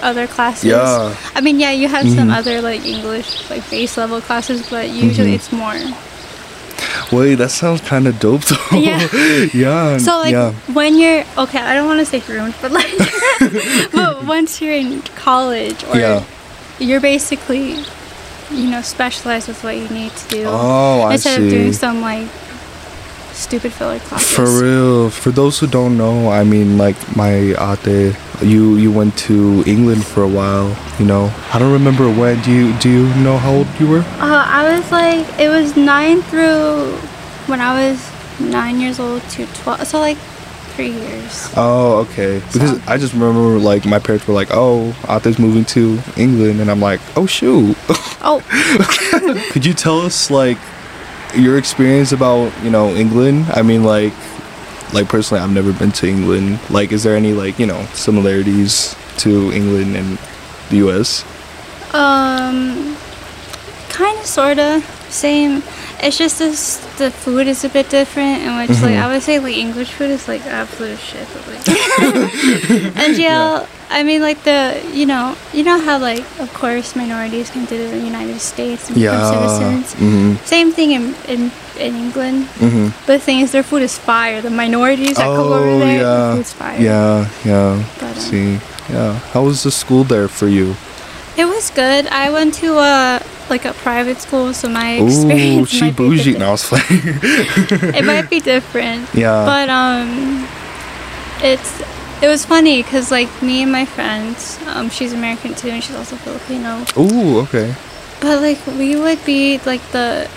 other 0.02 0.26
classes. 0.26 0.64
Yeah. 0.70 1.14
I 1.34 1.40
mean, 1.40 1.58
yeah, 1.60 1.72
you 1.72 1.88
have 1.88 2.04
some 2.08 2.28
Mhm. 2.28 2.36
other 2.38 2.60
like 2.60 2.84
English 2.84 3.48
like 3.50 3.68
base 3.70 3.96
level 3.96 4.20
classes, 4.20 4.66
but 4.68 4.88
usually 4.90 5.32
Mhm. 5.32 5.40
it's 5.40 5.52
more. 5.52 5.76
Wait, 7.12 7.36
that 7.36 7.50
sounds 7.50 7.80
kind 7.80 8.06
of 8.06 8.18
dope 8.18 8.44
though. 8.50 8.78
Yeah. 8.78 9.08
yeah. 9.54 9.98
So 9.98 10.18
like 10.18 10.32
yeah. 10.32 10.52
when 10.72 10.96
you're 10.98 11.24
okay, 11.38 11.58
I 11.60 11.74
don't 11.74 11.86
want 11.86 12.00
to 12.00 12.06
say 12.06 12.20
groomed, 12.20 12.54
but 12.62 12.72
like, 12.72 12.90
but 13.92 14.24
once 14.24 14.60
you're 14.60 14.74
in 14.74 15.02
college 15.16 15.82
or 15.84 15.96
Yeah. 15.96 16.24
you're 16.78 17.00
basically, 17.00 17.76
you 18.50 18.70
know, 18.70 18.82
specialized 18.82 19.48
with 19.48 19.62
what 19.64 19.76
you 19.76 19.88
need 19.88 20.12
to 20.12 20.28
do 20.28 20.44
Oh, 20.46 21.02
I 21.02 21.14
instead 21.14 21.36
see. 21.38 21.44
of 21.44 21.50
doing 21.50 21.72
some 21.72 22.00
like 22.00 22.28
stupid 23.36 23.72
filler 23.72 23.98
classes. 24.00 24.34
For 24.34 24.46
real. 24.64 25.10
For 25.10 25.30
those 25.30 25.58
who 25.58 25.66
don't 25.66 25.96
know, 25.96 26.30
I 26.30 26.42
mean, 26.44 26.78
like 26.78 26.96
my 27.16 27.32
ate, 27.60 28.16
you 28.42 28.76
you 28.76 28.90
went 28.90 29.16
to 29.28 29.62
England 29.66 30.04
for 30.04 30.22
a 30.22 30.28
while. 30.28 30.74
You 30.98 31.04
know, 31.06 31.32
I 31.52 31.58
don't 31.58 31.72
remember 31.72 32.08
when. 32.10 32.40
Do 32.42 32.50
you 32.52 32.72
do 32.78 32.88
you 32.88 33.04
know 33.22 33.36
how 33.38 33.52
old 33.52 33.68
you 33.78 33.86
were? 33.88 34.04
Uh, 34.20 34.44
I 34.60 34.76
was 34.76 34.90
like, 34.90 35.26
it 35.38 35.48
was 35.48 35.76
nine 35.76 36.22
through 36.22 36.96
when 37.46 37.60
I 37.60 37.72
was 37.90 37.98
nine 38.40 38.80
years 38.80 38.98
old 38.98 39.22
to 39.36 39.46
twelve, 39.60 39.86
so 39.86 40.00
like 40.00 40.18
three 40.76 40.90
years. 40.92 41.48
Oh, 41.56 42.04
okay. 42.08 42.40
Because 42.52 42.70
So- 42.76 42.82
I 42.86 42.96
just 42.98 43.12
remember 43.14 43.58
like 43.58 43.84
my 43.86 43.98
parents 43.98 44.26
were 44.26 44.34
like, 44.34 44.48
"Oh, 44.50 44.94
Ate's 45.08 45.38
moving 45.38 45.64
to 45.76 45.98
England," 46.16 46.60
and 46.60 46.70
I'm 46.70 46.80
like, 46.80 47.00
"Oh 47.16 47.26
shoot." 47.26 47.76
Oh, 48.28 48.42
Could 49.52 49.64
you 49.64 49.72
tell 49.74 50.00
us 50.00 50.30
like 50.30 50.58
your 51.36 51.58
experience 51.58 52.12
about 52.12 52.52
you 52.62 52.70
know 52.70 52.94
England? 52.94 53.46
I 53.50 53.62
mean, 53.62 53.84
like, 53.84 54.12
like 54.92 55.08
personally, 55.08 55.42
I've 55.42 55.52
never 55.52 55.72
been 55.72 55.92
to 55.92 56.08
England. 56.08 56.58
Like, 56.70 56.92
is 56.92 57.02
there 57.02 57.16
any 57.16 57.32
like 57.32 57.58
you 57.58 57.66
know 57.66 57.84
similarities 57.94 58.96
to 59.18 59.52
England 59.52 59.96
and 59.96 60.18
the 60.70 60.76
U.S.? 60.78 61.24
um, 61.94 62.96
kind 63.88 64.18
of, 64.18 64.26
sorta, 64.26 64.82
same. 65.08 65.62
It's 66.02 66.18
just 66.18 66.38
this, 66.38 66.76
the 66.98 67.10
food 67.10 67.46
is 67.48 67.64
a 67.64 67.68
bit 67.68 67.88
different, 67.88 68.42
in 68.42 68.56
which 68.58 68.70
like 68.82 68.94
Mhm. 68.96 69.02
I 69.02 69.06
would 69.12 69.22
say 69.22 69.38
like 69.38 69.56
English 69.56 69.92
food 69.92 70.10
is 70.10 70.28
like 70.28 70.44
absolute 70.46 70.98
shit. 70.98 71.26
But, 71.32 71.42
like, 71.48 71.64
and 73.00 73.16
jail, 73.16 73.66
I 73.88 74.02
mean 74.02 74.20
like 74.20 74.42
the 74.44 74.76
you 74.92 75.06
know 75.06 75.34
you 75.54 75.62
know 75.64 75.78
how 75.80 75.96
like 75.98 76.20
of 76.38 76.52
course 76.52 76.94
minorities 76.96 77.48
come 77.50 77.66
to 77.66 77.76
the 77.76 77.96
United 77.98 78.40
States 78.40 78.88
and 78.88 78.96
become 79.00 79.24
citizens. 79.32 79.94
Mm-hmm. 79.94 80.44
Same 80.44 80.70
thing 80.72 80.90
in 80.92 81.14
in, 81.28 81.50
in 81.80 81.94
England. 81.96 82.44
Mm-hmm. 82.60 82.88
But 83.06 83.18
the 83.18 83.24
thing 83.24 83.40
is, 83.40 83.52
their 83.52 83.62
food 83.64 83.82
is 83.82 83.96
fire. 83.96 84.42
The 84.42 84.50
minorities 84.50 85.16
that 85.16 85.24
come 85.24 85.48
over 85.52 85.64
Oh, 85.64 85.78
there, 85.78 86.00
yeah. 86.02 86.34
food's 86.36 86.52
fire. 86.52 86.80
Yeah, 86.80 87.28
yeah. 87.44 87.82
But, 88.00 88.16
um, 88.16 88.20
See, 88.20 88.58
yeah. 88.92 89.14
How 89.32 89.42
was 89.44 89.62
the 89.62 89.70
school 89.70 90.04
there 90.04 90.28
for 90.28 90.46
you? 90.48 90.76
It 91.36 91.44
was 91.44 91.70
good. 91.70 92.06
I 92.08 92.30
went 92.30 92.54
to 92.54 92.78
a 92.78 93.20
like 93.50 93.64
a 93.64 93.72
private 93.74 94.18
school, 94.20 94.52
so 94.54 94.68
my 94.68 94.98
Ooh, 94.98 95.06
experience 95.06 95.68
she 95.70 95.80
might 95.82 95.96
be 95.96 96.08
bougie. 96.08 96.32
different. 96.32 96.38
No, 96.40 96.48
I 96.48 96.50
was 96.52 96.64
playing. 96.64 97.94
it 97.94 98.04
might 98.04 98.28
be 98.30 98.40
different. 98.40 99.08
Yeah. 99.14 99.44
But 99.44 99.68
um, 99.68 100.48
it's 101.42 101.80
it 102.22 102.28
was 102.28 102.44
funny 102.46 102.82
because 102.82 103.10
like 103.10 103.28
me 103.42 103.62
and 103.62 103.70
my 103.70 103.84
friends, 103.84 104.58
um, 104.68 104.88
she's 104.90 105.12
American 105.12 105.54
too, 105.54 105.68
and 105.68 105.82
she's 105.84 105.94
also 105.96 106.16
Filipino. 106.16 106.84
Ooh, 106.98 107.40
okay. 107.40 107.74
But 108.20 108.40
like 108.40 108.66
we 108.66 108.96
would 108.96 109.22
be 109.26 109.58
like 109.66 109.82
the, 109.92 110.28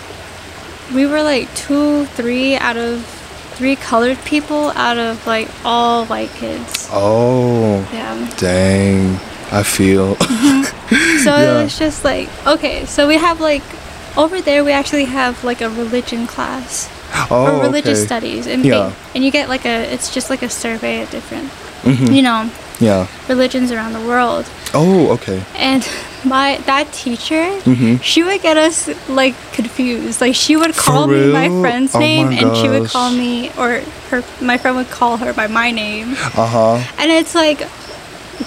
we 0.94 1.06
were 1.06 1.24
like 1.24 1.48
two, 1.56 2.06
three 2.08 2.56
out 2.58 2.76
of 2.76 3.06
three 3.56 3.76
colored 3.78 4.18
people 4.26 4.72
out 4.72 4.98
of 4.98 5.26
like 5.26 5.48
all 5.64 6.06
white 6.06 6.30
kids. 6.32 6.90
Oh, 6.92 7.88
Yeah. 7.94 8.30
dang. 8.38 9.16
I 9.52 9.64
feel. 9.64 10.16
So 11.24 11.36
Yeah. 11.36 11.60
it 11.60 11.64
was 11.64 11.78
just 11.78 12.04
like 12.04 12.30
okay, 12.48 12.86
so 12.86 13.08
we 13.08 13.18
have 13.18 13.40
like 13.40 13.64
over 14.18 14.42
there 14.42 14.64
we 14.64 14.72
actually 14.72 15.06
have 15.06 15.44
like 15.44 15.62
a 15.62 15.70
religion 15.70 16.26
class 16.28 16.90
oh, 17.30 17.46
or 17.46 17.62
religious 17.62 18.00
okay. 18.00 18.06
studies 18.08 18.48
and 18.48 18.66
Yeah. 18.66 18.92
and 19.14 19.24
you 19.24 19.32
get 19.32 19.50
like 19.50 19.66
a 19.66 19.94
it's 19.94 20.10
just 20.14 20.30
like 20.30 20.42
a 20.42 20.50
survey 20.50 21.02
of 21.04 21.10
different 21.12 21.50
Mhm. 21.84 22.14
you 22.16 22.22
know 22.22 22.50
Yeah. 22.80 23.08
religions 23.28 23.72
around 23.72 23.94
the 23.94 24.02
world 24.02 24.46
Oh, 24.74 25.10
okay. 25.16 25.44
and 25.56 25.88
my 26.26 26.58
that 26.66 26.92
teacher 26.92 27.46
Mhm. 27.70 28.02
she 28.02 28.24
would 28.24 28.42
get 28.42 28.58
us 28.58 28.90
like 29.08 29.36
confused 29.54 30.20
like 30.22 30.36
she 30.36 30.56
would 30.58 30.76
call 30.76 31.08
me 31.08 31.32
my 31.32 31.48
friend's 31.62 31.94
Oh 31.96 32.00
name 32.00 32.28
my 32.30 32.36
and 32.42 32.58
she 32.58 32.68
would 32.68 32.90
call 32.90 33.12
me 33.12 33.52
or 33.58 33.82
her 34.10 34.24
my 34.42 34.58
friend 34.58 34.76
would 34.76 34.90
call 34.90 35.18
her 35.18 35.32
by 35.34 35.48
my 35.48 35.70
name 35.72 36.18
Uh 36.36 36.48
huh. 36.56 36.76
and 36.98 37.12
it's 37.12 37.36
like 37.36 37.62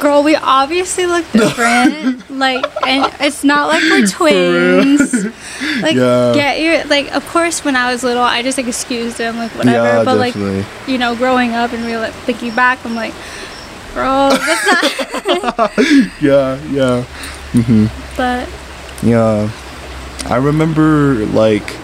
girl 0.01 0.23
we 0.23 0.35
obviously 0.37 1.07
look 1.07 1.25
different 1.33 2.29
like 2.31 2.65
and 2.87 3.13
it's 3.21 3.45
not 3.45 3.69
like 3.69 3.83
we're 3.83 4.07
twins 4.19 5.25
like 5.83 5.95
Yeah. 5.95 6.33
get 6.35 6.61
your 6.61 6.85
like 6.85 7.15
of 7.15 7.27
course 7.29 7.65
when 7.65 7.77
i 7.77 7.93
was 7.93 8.03
little 8.03 8.23
i 8.23 8.43
just 8.43 8.57
like 8.59 8.67
excused 8.67 9.19
them 9.19 9.37
like 9.37 9.51
whatever 9.55 9.87
Yeah, 9.87 10.05
but 10.05 10.17
definitely. 10.17 10.63
like 10.63 10.89
you 10.89 10.99
know 10.99 11.15
growing 11.15 11.53
up 11.53 11.73
and 11.73 11.85
real 11.85 12.05
thinking 12.25 12.55
back 12.55 12.85
i'm 12.85 12.95
like 12.95 13.13
bro 13.93 14.31
that's 14.31 14.67
not 15.43 15.73
yeah, 16.23 16.59
yeah. 16.73 17.05
Mhm. 17.53 17.91
but 18.17 18.49
Yeah. 19.03 19.51
I 20.27 20.37
remember 20.37 21.27
like 21.27 21.77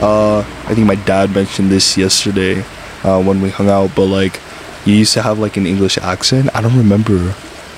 uh 0.00 0.38
I 0.68 0.74
think 0.74 0.86
my 0.86 0.94
dad 0.94 1.34
mentioned 1.34 1.70
this 1.72 1.96
yesterday 1.96 2.60
uh 3.02 3.20
when 3.22 3.40
we 3.42 3.50
hung 3.50 3.68
out, 3.68 3.90
but 3.96 4.04
like 4.06 4.40
you 4.84 4.94
used 4.94 5.14
to 5.14 5.22
have 5.22 5.38
like 5.40 5.56
an 5.56 5.66
English 5.66 5.98
accent. 5.98 6.50
I 6.54 6.60
don't 6.60 6.76
remember. 6.78 7.34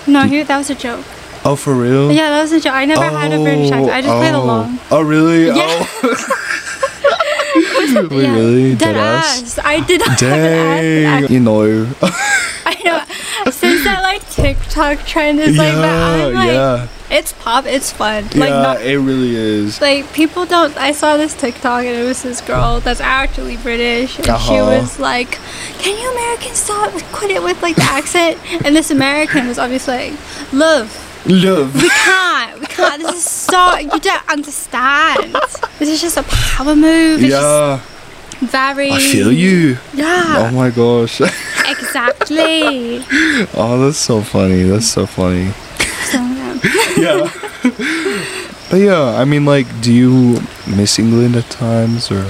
No 0.09 0.23
here 0.23 0.44
that 0.44 0.59
was 0.59 0.71
a 0.71 0.75
joke 0.75 1.05
Oh, 1.44 1.55
for 1.55 1.73
real? 1.75 2.11
yeah 2.11 2.31
that 2.31 2.42
was 2.42 2.53
a 2.53 2.61
joke 2.61 2.75
i 2.75 2.85
never 2.85 3.05
had 3.05 3.33
a 3.33 3.38
british 3.38 3.71
oh, 3.71 3.75
accent 3.75 3.90
i 3.90 4.01
just 4.03 4.16
played 4.16 4.35
oh. 4.35 4.42
along 4.44 4.79
Oh, 4.90 5.03
really? 5.03 5.47
Yeah. 5.47 5.87
Oh. 6.03 6.35
Wait, 8.11 8.23
Yeah. 8.23 8.35
really? 8.35 8.75
dead, 8.75 8.97
ass. 8.97 9.59
i 9.64 9.81
did 9.81 10.01
not 10.01 10.18
Dang. 10.18 11.31
You 11.31 11.40
know. 11.40 11.62
I 12.66 12.75
know. 12.85 13.51
Since 13.51 13.85
that 13.85 14.01
like 14.03 14.29
TikTok 14.31 15.05
trend 15.07 15.40
is 15.40 15.57
like 15.57 15.75
that, 15.75 16.21
I'm 16.27 16.35
like, 16.35 16.47
yeah. 16.49 16.88
It's 17.11 17.33
pop, 17.33 17.64
it's 17.66 17.90
fun. 17.92 18.25
Like 18.25 18.51
yeah, 18.51 18.62
not 18.62 18.83
it 18.83 18.99
really 18.99 19.35
is. 19.35 19.81
like 19.81 20.12
people 20.12 20.44
don't. 20.47 20.77
I 20.77 20.92
saw 20.92 21.16
this 21.16 21.35
TikTok 21.35 21.85
and 21.85 21.97
it 21.97 22.05
was 22.05 22.23
this 22.23 22.40
girl 22.40 22.81
that's 22.81 23.01
actually 23.01 23.57
British, 23.57 24.16
and 24.18 24.27
she 24.27 24.31
Uh-huh. 24.33 24.64
was 24.83 24.99
like, 25.01 25.38
"Can 25.79 25.99
you 25.99 26.11
Americans 26.12 26.59
stop 26.59 26.92
quit 27.12 27.31
it 27.31 27.42
with 27.42 27.62
like 27.62 27.77
the 27.77 27.83
accent?" 27.83 28.38
And 28.64 28.75
this 28.77 28.90
American 28.90 29.49
was 29.49 29.59
obviously 29.59 30.11
like, 30.11 30.53
"Love, 30.53 30.92
Love. 31.27 31.75
we 31.83 31.88
can't, 31.88 32.61
we 32.61 32.66
can't. 32.66 33.03
This 33.03 33.16
is 33.16 33.25
so 33.25 33.77
you 33.79 33.99
don't 34.01 34.29
understand. 34.31 35.35
This 35.79 35.88
is 35.88 36.01
just 36.01 36.16
a 36.16 36.23
power 36.25 36.77
move. 36.77 37.23
It's 37.23 37.33
Yeah, 37.33 37.81
very. 38.40 38.90
I 38.92 38.99
feel 38.99 39.33
you. 39.33 39.79
Yeah. 39.94 40.35
Oh 40.37 40.51
my 40.53 40.71
gosh. 40.71 41.21
exactly. 41.66 43.03
oh, 43.57 43.79
that's 43.85 43.99
so 43.99 44.21
funny. 44.21 44.62
That's 44.64 44.87
so 44.87 45.07
funny. 45.07 45.53
So, 46.11 46.18
yeah. 46.97 47.31
Yeah. 47.64 48.25
but 48.71 48.77
yeah, 48.81 49.16
I 49.21 49.25
mean, 49.25 49.44
like, 49.44 49.66
do 49.81 49.92
you 49.92 50.40
miss 50.66 50.99
England 50.99 51.37
at 51.37 51.49
times, 51.51 52.11
or? 52.11 52.25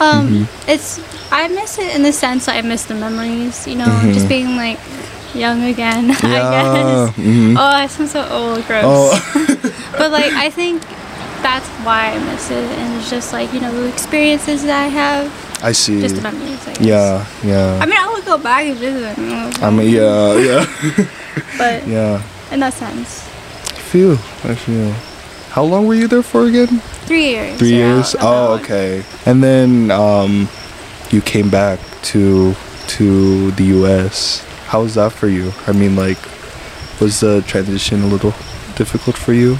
Um, 0.00 0.28
Mm-hmm. 0.46 0.70
it's 0.70 1.00
I 1.32 1.48
miss 1.48 1.78
it 1.78 1.94
in 1.96 2.02
the 2.02 2.12
sense 2.12 2.46
that 2.46 2.56
I 2.56 2.62
miss 2.62 2.84
the 2.86 2.94
memories. 2.94 3.66
You 3.66 3.76
know, 3.76 3.86
Mhm. 3.90 4.14
just 4.14 4.28
being 4.28 4.56
like 4.56 4.78
young 5.34 5.64
again. 5.64 6.10
I 6.22 6.28
Yeah. 6.28 7.10
guess. 7.12 7.16
mhm. 7.18 7.56
Oh, 7.58 7.64
I 7.82 7.86
sound 7.88 8.08
so 8.10 8.22
old, 8.30 8.64
gross. 8.66 8.84
Oh. 8.86 9.10
but 9.98 10.10
like, 10.12 10.32
I 10.32 10.50
think 10.50 10.82
that's 11.42 11.66
why 11.86 12.14
I 12.14 12.18
miss 12.30 12.50
it, 12.50 12.64
and 12.78 12.88
it's 13.00 13.10
just 13.10 13.32
like 13.32 13.52
you 13.52 13.60
know 13.60 13.72
the 13.74 13.88
experiences 13.88 14.62
that 14.64 14.84
I 14.84 14.88
have, 14.88 15.26
I 15.62 15.72
see. 15.72 16.00
just 16.00 16.16
the 16.16 16.22
memories. 16.22 16.62
I 16.66 16.72
guess. 16.74 16.80
Yeah, 16.86 17.26
yeah. 17.42 17.78
I 17.82 17.86
mean, 17.86 17.98
I 17.98 18.06
would 18.12 18.24
go 18.24 18.38
back 18.38 18.66
and 18.66 18.76
visit. 18.78 19.18
you 19.18 19.66
I 19.66 19.70
mean, 19.70 19.90
yeah, 19.90 20.34
yeah, 20.38 20.62
But 21.58 21.86
yeah. 21.86 22.22
In 22.52 22.60
that 22.60 22.74
sense, 22.74 23.26
I 23.72 23.80
feel, 23.92 24.12
I 24.44 24.54
feel. 24.54 24.92
How 25.50 25.64
long 25.64 25.86
were 25.86 25.94
you 25.94 26.08
there 26.08 26.22
for 26.22 26.44
again? 26.46 26.80
three 27.08 27.30
years. 27.30 27.58
Three 27.58 27.70
years. 27.74 28.14
Oh, 28.20 28.50
one. 28.50 28.60
okay. 28.60 29.02
And 29.24 29.42
then 29.42 29.90
um, 29.90 30.48
you 31.10 31.20
came 31.22 31.48
back 31.50 31.80
to 32.12 32.54
to 32.88 33.50
the 33.52 33.64
U.S. 33.80 34.44
How 34.66 34.82
was 34.82 34.94
that 34.94 35.12
for 35.12 35.26
you? 35.28 35.52
I 35.66 35.72
mean, 35.72 35.96
like, 35.96 36.18
was 37.00 37.20
the 37.20 37.42
transition 37.46 38.02
a 38.02 38.06
little 38.06 38.34
difficult 38.76 39.16
for 39.16 39.32
you? 39.32 39.56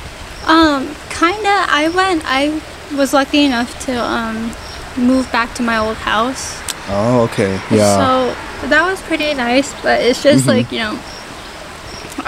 Um, 0.46 0.94
kinda. 1.11 1.66
I 1.68 1.90
went. 1.94 2.22
I 2.27 2.61
was 2.96 3.12
lucky 3.12 3.44
enough 3.44 3.70
to 3.87 3.92
um 4.01 4.53
move 4.96 5.31
back 5.33 5.55
to 5.55 5.62
my 5.62 5.79
old 5.79 5.96
house. 5.96 6.61
Oh, 6.90 7.22
okay. 7.33 7.53
Yeah. 7.70 7.96
So 7.96 8.68
that 8.68 8.83
was 8.88 9.01
pretty 9.03 9.33
nice, 9.35 9.72
but 9.83 10.01
it's 10.03 10.22
just 10.22 10.44
Mhm. 10.44 10.48
like 10.48 10.72
you 10.72 10.79
know. 10.81 10.98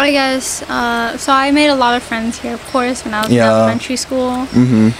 I 0.00 0.10
guess. 0.10 0.62
Uh, 0.62 1.16
so 1.16 1.32
I 1.32 1.50
made 1.50 1.68
a 1.68 1.74
lot 1.74 1.96
of 1.96 2.02
friends 2.02 2.38
here, 2.38 2.54
of 2.54 2.64
course, 2.66 3.04
when 3.04 3.14
I 3.14 3.22
was 3.22 3.30
in 3.30 3.38
elementary 3.38 3.96
school, 3.96 4.46
mm-hmm. 4.46 4.90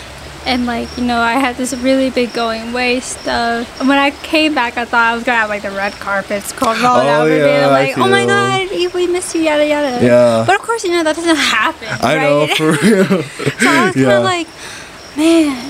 and 0.47 0.67
like 0.67 0.89
you 0.97 1.05
know, 1.05 1.19
I 1.19 1.33
had 1.35 1.57
this 1.57 1.75
really 1.75 2.11
big 2.11 2.33
going 2.33 2.71
away 2.71 3.01
stuff. 3.01 3.81
And 3.81 3.89
when 3.89 3.99
I 3.99 4.11
came 4.11 4.55
back, 4.55 4.77
I 4.77 4.85
thought 4.85 5.13
I 5.13 5.15
was 5.15 5.25
gonna 5.25 5.39
have 5.39 5.49
like 5.49 5.63
the 5.63 5.71
red 5.71 5.93
carpets 5.95 6.53
called 6.53 6.79
rolling 6.79 7.07
Oh, 7.07 7.11
out 7.11 7.25
for 7.25 7.31
me, 7.31 7.39
yeah, 7.39 7.47
and 7.47 7.67
I 7.67 7.71
like, 7.71 7.99
oh 7.99 8.09
my 8.09 8.27
god, 8.27 8.95
we 8.95 9.07
missed 9.07 9.35
you, 9.35 9.43
yada 9.43 9.67
yada. 9.67 10.05
Yeah. 10.05 10.45
But 10.47 10.57
of 10.57 10.63
course, 10.63 10.85
you 10.85 10.91
know 10.91 11.03
that 11.03 11.17
doesn't 11.17 11.37
happen. 11.57 11.89
I 12.03 12.17
know 12.17 12.47
for 12.57 12.73
real. 12.73 13.23
So 13.61 13.69
I 13.69 13.87
was 13.87 13.95
kind 13.95 14.13
of 14.13 14.25
like, 14.25 14.49
man. 15.17 15.70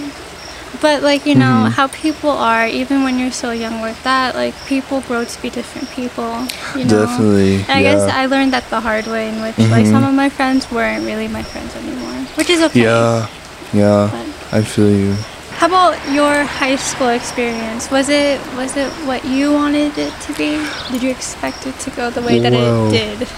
But 0.80 1.02
like 1.02 1.26
you 1.26 1.34
know 1.34 1.68
Mhm. 1.68 1.72
how 1.76 1.86
people 1.88 2.30
are, 2.30 2.66
even 2.66 3.04
when 3.04 3.18
you're 3.18 3.32
so 3.44 3.50
young 3.52 3.80
with 3.82 4.00
that, 4.02 4.34
like 4.34 4.54
people 4.66 5.00
grow 5.08 5.24
to 5.24 5.36
be 5.42 5.50
different 5.50 5.90
people. 5.92 6.32
You 6.74 6.84
know. 6.88 7.04
Definitely. 7.04 7.54
And 7.68 7.76
I 7.78 7.82
guess. 7.82 8.00
I 8.08 8.24
learned 8.26 8.52
that 8.56 8.64
the 8.70 8.80
hard 8.80 9.06
way, 9.06 9.28
in 9.28 9.42
which 9.44 9.58
like 9.70 9.84
Mhm. 9.86 9.92
some 9.92 10.04
of 10.04 10.14
my 10.14 10.28
friends 10.28 10.70
weren't 10.72 11.04
really 11.04 11.28
my 11.28 11.42
friends 11.42 11.76
anymore, 11.76 12.16
which 12.36 12.48
is 12.48 12.60
okay. 12.62 12.82
Yeah. 12.88 13.26
Yeah. 13.72 14.08
But 14.10 14.26
I 14.58 14.62
feel 14.62 14.88
you. 14.90 15.14
how 15.60 15.66
about 15.68 15.94
your 16.08 16.44
high 16.44 16.76
school 16.76 17.08
experience? 17.12 17.90
Was 17.92 18.08
it 18.08 18.40
was 18.56 18.72
it 18.80 18.88
what 19.04 19.20
you 19.28 19.52
wanted 19.52 19.92
it 20.00 20.12
to 20.26 20.32
be? 20.32 20.56
Did 20.90 21.02
you 21.04 21.10
expect 21.12 21.66
it 21.68 21.76
to 21.84 21.90
go 21.92 22.08
the 22.08 22.22
way 22.24 22.40
that 22.40 22.54
it 22.56 22.90
did? 22.90 23.28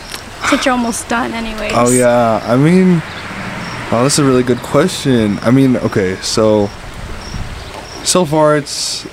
Since 0.48 0.64
you're 0.64 0.72
almost 0.78 1.09
done, 1.09 1.35
anyways. 1.35 1.74
Oh 1.74 1.90
yeah, 1.90 2.38
I 2.46 2.55
mean, 2.57 3.02
oh, 3.90 4.02
that's 4.07 4.18
a 4.22 4.24
really 4.24 4.42
good 4.46 4.62
question. 4.62 5.38
I 5.42 5.50
mean, 5.50 5.76
okay, 5.83 6.14
so 6.22 6.70
so 8.04 8.24
far 8.24 8.56
it's, 8.56 9.06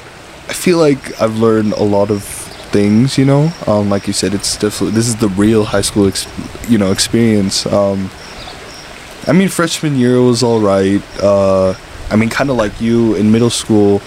I 0.49 0.54
feel 0.54 0.78
like 0.78 1.21
I've 1.21 1.38
learned 1.38 1.73
a 1.73 1.84
lot 1.84 2.10
of 2.12 2.23
things. 2.23 3.17
You 3.17 3.25
know, 3.25 3.52
um, 3.67 3.89
like 3.89 4.08
you 4.08 4.13
said, 4.13 4.34
it's 4.34 4.58
definitely 4.58 4.95
this 4.95 5.08
is 5.08 5.15
the 5.17 5.30
real 5.30 5.63
high 5.65 5.82
school, 5.82 6.08
ex- 6.08 6.28
you 6.69 6.78
know, 6.78 6.91
experience. 6.91 7.65
Um, 7.65 8.10
I 9.28 9.34
mean, 9.34 9.49
freshman 9.49 9.95
year 9.95 10.21
was 10.21 10.43
all 10.43 10.60
right. 10.60 11.02
Uh, 11.21 11.75
I 12.10 12.15
mean, 12.15 12.30
kind 12.30 12.49
of 12.49 12.56
like 12.58 12.80
you 12.82 13.15
in 13.15 13.32
middle 13.32 13.49
school. 13.49 14.02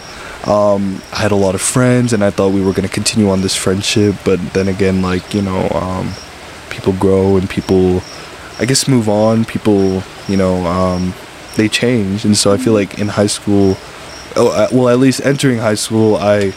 Um, 0.47 1.01
I 1.13 1.19
had 1.19 1.31
a 1.31 1.37
lot 1.37 1.55
of 1.55 1.61
friends, 1.61 2.13
and 2.13 2.25
I 2.25 2.31
thought 2.31 2.53
we 2.53 2.65
were 2.65 2.73
gonna 2.73 2.89
continue 2.89 3.31
on 3.31 3.43
this 3.43 3.55
friendship. 3.55 4.17
But 4.25 4.41
then 4.53 4.69
again, 4.69 5.01
like 5.01 5.35
you 5.35 5.43
know, 5.43 5.69
um, 5.71 6.13
people 6.73 6.93
grow 6.95 7.37
and 7.37 7.49
people 7.49 8.03
i 8.59 8.65
guess 8.65 8.89
move 8.89 9.09
on 9.09 9.45
people 9.45 10.03
you 10.27 10.37
know 10.37 10.65
um, 10.67 11.15
they 11.57 11.69
change 11.69 12.25
and 12.25 12.37
so 12.37 12.53
i 12.53 12.57
feel 12.57 12.73
like 12.73 12.99
in 12.99 13.09
high 13.09 13.27
school 13.27 13.77
well, 14.37 14.89
at 14.89 14.99
least 14.99 15.21
entering 15.25 15.59
high 15.59 15.75
school, 15.75 16.17
I 16.17 16.53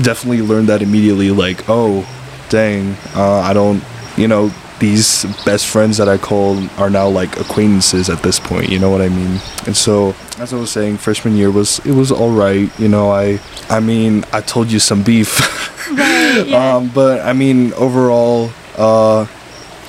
definitely 0.00 0.42
learned 0.42 0.68
that 0.68 0.82
immediately. 0.82 1.30
Like, 1.30 1.68
oh, 1.68 2.06
dang, 2.48 2.96
uh, 3.14 3.40
I 3.40 3.52
don't, 3.52 3.82
you 4.16 4.28
know, 4.28 4.50
these 4.78 5.24
best 5.44 5.68
friends 5.68 5.96
that 5.98 6.08
I 6.08 6.18
call 6.18 6.58
are 6.76 6.90
now 6.90 7.08
like 7.08 7.38
acquaintances 7.38 8.10
at 8.10 8.22
this 8.22 8.40
point. 8.40 8.68
You 8.68 8.80
know 8.80 8.90
what 8.90 9.00
I 9.00 9.08
mean? 9.08 9.40
And 9.66 9.76
so, 9.76 10.14
as 10.38 10.52
I 10.52 10.56
was 10.56 10.72
saying, 10.72 10.98
freshman 10.98 11.36
year 11.36 11.50
was 11.50 11.78
it 11.86 11.92
was 11.92 12.10
all 12.10 12.32
right. 12.32 12.68
You 12.80 12.88
know, 12.88 13.10
I 13.10 13.40
I 13.70 13.80
mean, 13.80 14.24
I 14.32 14.40
told 14.40 14.70
you 14.70 14.78
some 14.78 15.02
beef. 15.02 15.70
Right, 15.92 16.46
yeah. 16.46 16.76
um, 16.76 16.90
but 16.94 17.20
I 17.20 17.34
mean, 17.34 17.74
overall, 17.74 18.50
uh, 18.78 19.26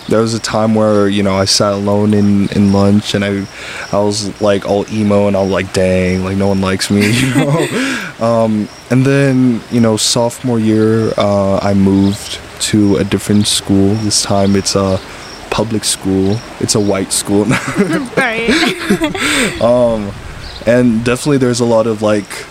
there 0.09 0.21
was 0.21 0.33
a 0.33 0.39
time 0.39 0.75
where 0.75 1.07
you 1.07 1.23
know 1.23 1.35
I 1.35 1.45
sat 1.45 1.73
alone 1.73 2.13
in 2.13 2.49
in 2.49 2.73
lunch 2.73 3.13
and 3.13 3.23
I 3.23 3.45
I 3.91 3.99
was 3.99 4.41
like 4.41 4.65
all 4.65 4.85
emo 4.91 5.27
and 5.27 5.35
I 5.35 5.41
was 5.41 5.51
like, 5.51 5.73
dang, 5.73 6.23
like 6.23 6.37
no 6.37 6.47
one 6.47 6.61
likes 6.61 6.89
me, 6.91 7.11
you 7.19 7.35
know. 7.35 8.15
um, 8.19 8.67
and 8.89 9.05
then 9.05 9.61
you 9.71 9.79
know 9.79 9.97
sophomore 9.97 10.59
year, 10.59 11.13
uh, 11.17 11.57
I 11.61 11.73
moved 11.73 12.39
to 12.71 12.97
a 12.97 13.03
different 13.03 13.47
school. 13.47 13.95
This 13.95 14.21
time 14.21 14.55
it's 14.55 14.75
a 14.75 14.99
public 15.49 15.83
school. 15.83 16.37
It's 16.59 16.75
a 16.75 16.79
white 16.79 17.11
school. 17.11 17.45
right. 18.17 18.49
um, 19.61 20.11
and 20.65 21.03
definitely 21.05 21.37
there's 21.37 21.59
a 21.59 21.65
lot 21.65 21.87
of 21.87 22.01
like 22.01 22.47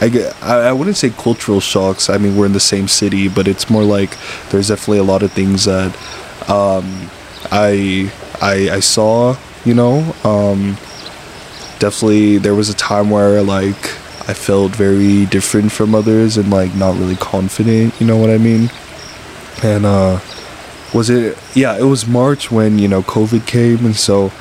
I, 0.00 0.08
get, 0.08 0.42
I 0.42 0.68
I 0.68 0.72
wouldn't 0.72 0.96
say 0.96 1.10
cultural 1.10 1.60
shocks. 1.60 2.08
I 2.08 2.18
mean, 2.18 2.36
we're 2.36 2.46
in 2.46 2.52
the 2.52 2.60
same 2.60 2.88
city, 2.88 3.28
but 3.28 3.48
it's 3.48 3.68
more 3.68 3.82
like 3.82 4.16
there's 4.50 4.68
definitely 4.68 4.98
a 4.98 5.04
lot 5.04 5.22
of 5.22 5.32
things 5.32 5.64
that 5.64 5.94
um, 6.48 7.10
I, 7.50 8.10
I 8.40 8.70
I 8.76 8.80
saw. 8.80 9.36
You 9.64 9.74
know, 9.74 10.14
um, 10.24 10.74
definitely 11.78 12.38
there 12.38 12.54
was 12.54 12.70
a 12.70 12.74
time 12.74 13.10
where 13.10 13.42
like 13.42 13.76
I 14.28 14.34
felt 14.34 14.74
very 14.74 15.26
different 15.26 15.72
from 15.72 15.94
others 15.94 16.36
and 16.36 16.50
like 16.50 16.74
not 16.74 16.96
really 16.96 17.16
confident. 17.16 18.00
You 18.00 18.06
know 18.06 18.16
what 18.16 18.30
I 18.30 18.38
mean? 18.38 18.70
And 19.62 19.84
uh, 19.84 20.20
was 20.94 21.10
it? 21.10 21.36
Yeah, 21.54 21.76
it 21.76 21.84
was 21.84 22.06
March 22.06 22.50
when 22.50 22.78
you 22.78 22.88
know 22.88 23.02
COVID 23.02 23.46
came, 23.46 23.84
and 23.84 23.96
so 23.96 24.32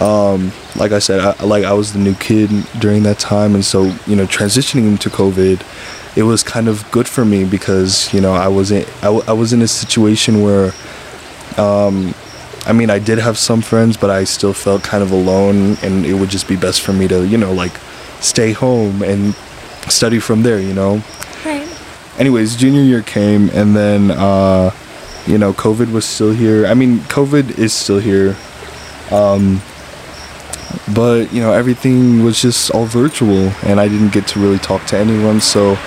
um, 0.00 0.52
like 0.76 0.92
I 0.92 1.00
said, 1.00 1.20
I, 1.20 1.44
like 1.44 1.64
I 1.64 1.72
was 1.72 1.92
the 1.92 1.98
new 1.98 2.14
kid 2.14 2.50
during 2.78 3.02
that 3.02 3.18
time, 3.18 3.54
and 3.54 3.64
so 3.64 3.84
you 4.06 4.14
know, 4.14 4.26
transitioning 4.26 4.86
into 4.86 5.10
COVID, 5.10 6.16
it 6.16 6.22
was 6.22 6.42
kind 6.42 6.68
of 6.68 6.88
good 6.90 7.08
for 7.08 7.24
me 7.24 7.44
because 7.44 8.12
you 8.14 8.20
know 8.20 8.32
I 8.32 8.48
wasn't 8.48 8.88
I, 9.02 9.32
was 9.32 9.52
in 9.52 9.62
a 9.62 9.68
situation 9.68 10.42
where, 10.42 10.72
um, 11.58 12.14
I 12.66 12.72
mean, 12.72 12.90
I 12.90 12.98
did 12.98 13.18
have 13.18 13.38
some 13.38 13.62
friends, 13.62 13.96
but 13.96 14.10
I 14.10 14.24
still 14.24 14.52
felt 14.52 14.82
kind 14.82 15.02
of 15.02 15.10
alone, 15.10 15.76
and 15.82 16.04
it 16.04 16.14
would 16.14 16.28
just 16.28 16.48
be 16.48 16.56
best 16.56 16.82
for 16.82 16.92
me 16.92 17.08
to 17.08 17.26
you 17.26 17.38
know 17.38 17.52
like 17.52 17.72
stay 18.20 18.52
home 18.52 19.02
and 19.02 19.34
study 19.88 20.18
from 20.18 20.42
there, 20.42 20.60
you 20.60 20.74
know. 20.74 21.02
right. 21.44 21.68
Anyways, 22.18 22.56
junior 22.56 22.82
year 22.82 23.02
came, 23.02 23.48
and 23.50 23.76
then 23.76 24.10
uh, 24.10 24.70
you 25.26 25.38
know, 25.38 25.52
COVID 25.52 25.92
was 25.92 26.04
still 26.04 26.32
here. 26.32 26.66
I 26.66 26.74
mean, 26.74 26.98
COVID 27.00 27.58
is 27.58 27.72
still 27.72 27.98
here. 27.98 28.36
Um, 29.10 29.62
but 30.94 31.32
you 31.32 31.40
know 31.40 31.52
everything 31.52 32.22
was 32.22 32.40
just 32.40 32.70
all 32.72 32.84
virtual 32.84 33.48
and 33.64 33.80
i 33.80 33.88
didn't 33.88 34.12
get 34.12 34.26
to 34.26 34.38
really 34.38 34.58
talk 34.58 34.84
to 34.86 34.96
anyone 34.96 35.40
so 35.40 35.78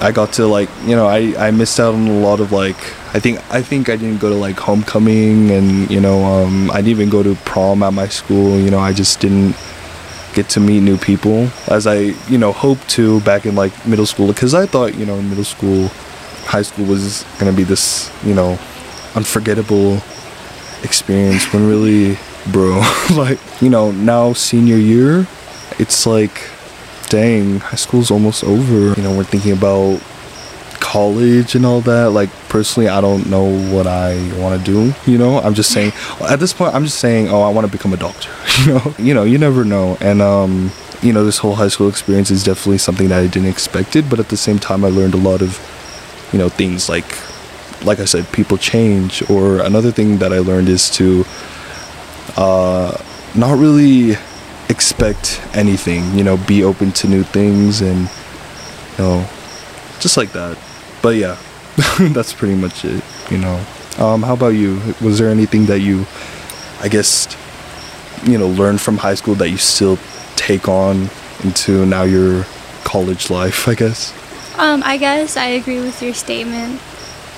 i 0.00 0.10
got 0.12 0.32
to 0.32 0.46
like 0.46 0.68
you 0.84 0.94
know 0.94 1.06
i 1.06 1.34
i 1.38 1.50
missed 1.50 1.80
out 1.80 1.94
on 1.94 2.06
a 2.06 2.18
lot 2.20 2.40
of 2.40 2.52
like 2.52 2.76
i 3.14 3.20
think 3.20 3.38
i 3.52 3.62
think 3.62 3.88
i 3.88 3.96
didn't 3.96 4.18
go 4.20 4.28
to 4.28 4.34
like 4.34 4.56
homecoming 4.56 5.50
and 5.50 5.90
you 5.90 6.00
know 6.00 6.24
um 6.24 6.70
i 6.70 6.76
didn't 6.76 6.88
even 6.88 7.08
go 7.08 7.22
to 7.22 7.34
prom 7.46 7.82
at 7.82 7.92
my 7.92 8.08
school 8.08 8.58
you 8.58 8.70
know 8.70 8.78
i 8.78 8.92
just 8.92 9.20
didn't 9.20 9.56
get 10.34 10.48
to 10.48 10.60
meet 10.60 10.80
new 10.80 10.98
people 10.98 11.48
as 11.68 11.86
i 11.86 11.98
you 12.28 12.38
know 12.38 12.52
hoped 12.52 12.88
to 12.88 13.20
back 13.20 13.46
in 13.46 13.54
like 13.54 13.72
middle 13.86 14.06
school 14.06 14.28
because 14.28 14.52
i 14.54 14.66
thought 14.66 14.94
you 14.94 15.06
know 15.06 15.14
in 15.16 15.28
middle 15.28 15.44
school 15.44 15.88
high 16.46 16.62
school 16.62 16.84
was 16.86 17.24
gonna 17.38 17.52
be 17.52 17.64
this 17.64 18.10
you 18.24 18.34
know 18.34 18.58
unforgettable 19.14 19.98
experience 20.82 21.52
when 21.52 21.66
really 21.66 22.18
bro 22.52 22.82
like 23.16 23.38
you 23.62 23.70
know 23.70 23.90
now 23.92 24.32
senior 24.32 24.76
year 24.76 25.26
it's 25.78 26.06
like 26.06 26.50
dang 27.08 27.60
high 27.60 27.76
school's 27.76 28.10
almost 28.10 28.44
over. 28.44 28.94
You 28.98 29.02
know 29.02 29.16
we're 29.16 29.24
thinking 29.24 29.52
about 29.52 30.00
college 30.94 31.56
and 31.56 31.66
all 31.66 31.80
that 31.80 32.10
like 32.10 32.30
personally 32.48 32.88
i 32.88 33.00
don't 33.00 33.28
know 33.28 33.46
what 33.74 33.84
i 33.84 34.14
want 34.38 34.56
to 34.56 34.64
do 34.64 35.10
you 35.10 35.18
know? 35.18 35.40
I'm 35.40 35.54
just 35.54 35.72
saying 35.72 35.90
at 36.20 36.38
this 36.38 36.52
point 36.52 36.72
i'm 36.72 36.84
just 36.84 37.00
saying 37.00 37.28
oh 37.30 37.42
i 37.42 37.48
want 37.48 37.66
to 37.66 37.72
become 37.72 37.92
a 37.92 37.96
doctor 37.96 38.30
you 38.64 38.74
know? 38.74 38.94
You 38.96 39.14
know 39.14 39.24
you 39.24 39.38
never 39.38 39.64
know. 39.64 39.98
And 40.00 40.22
um 40.22 40.70
you 41.02 41.12
know 41.12 41.24
this 41.24 41.38
whole 41.38 41.56
high 41.56 41.66
school 41.66 41.88
experience 41.88 42.30
is 42.30 42.44
definitely 42.44 42.78
something 42.78 43.08
that 43.08 43.18
i 43.18 43.26
didn't 43.26 43.48
expect 43.48 43.96
it 43.96 44.08
but 44.08 44.20
at 44.20 44.28
the 44.28 44.36
same 44.36 44.60
time 44.60 44.84
i 44.84 44.88
learned 44.88 45.14
a 45.14 45.22
lot 45.30 45.42
of 45.42 45.58
you 46.32 46.38
know 46.38 46.48
things 46.48 46.88
like 46.88 47.10
like 47.84 47.98
i 47.98 48.04
said 48.04 48.24
people 48.32 48.56
change 48.56 49.28
or 49.28 49.58
another 49.62 49.90
thing 49.90 50.18
that 50.18 50.32
i 50.32 50.38
learned 50.38 50.68
is 50.68 50.88
to 50.90 51.24
uh 52.36 52.96
not 53.34 53.58
really 53.58 54.16
expect 54.68 55.42
anything 55.54 56.02
you 56.16 56.22
know 56.22 56.36
be 56.46 56.62
open 56.62 56.92
to 56.92 57.08
new 57.08 57.24
things 57.24 57.80
and 57.80 58.08
you 58.96 59.04
know 59.04 59.28
just 59.98 60.16
like 60.16 60.30
that 60.30 60.56
but 61.04 61.14
yeah 61.24 61.36
that's 62.16 62.32
pretty 62.40 62.54
much 62.64 62.76
it 62.84 63.02
you 63.30 63.38
know 63.44 63.56
um 64.04 64.22
how 64.28 64.34
about 64.40 64.54
you 64.62 64.70
was 65.06 65.14
there 65.18 65.28
anything 65.38 65.66
that 65.66 65.80
you 65.88 65.96
i 66.80 66.88
guess 66.94 67.10
you 68.30 68.36
know 68.40 68.48
learned 68.60 68.80
from 68.80 68.96
high 68.96 69.14
school 69.20 69.34
that 69.42 69.50
you 69.50 69.58
still 69.58 69.96
take 70.36 70.66
on 70.68 70.94
into 71.44 71.84
now 71.86 72.04
your 72.16 72.44
college 72.92 73.24
life 73.38 73.68
i 73.68 73.74
guess 73.82 74.00
Um, 74.56 74.82
I 74.86 74.96
guess 74.98 75.36
I 75.36 75.48
agree 75.60 75.80
with 75.88 75.98
your 76.04 76.14
statement 76.14 76.78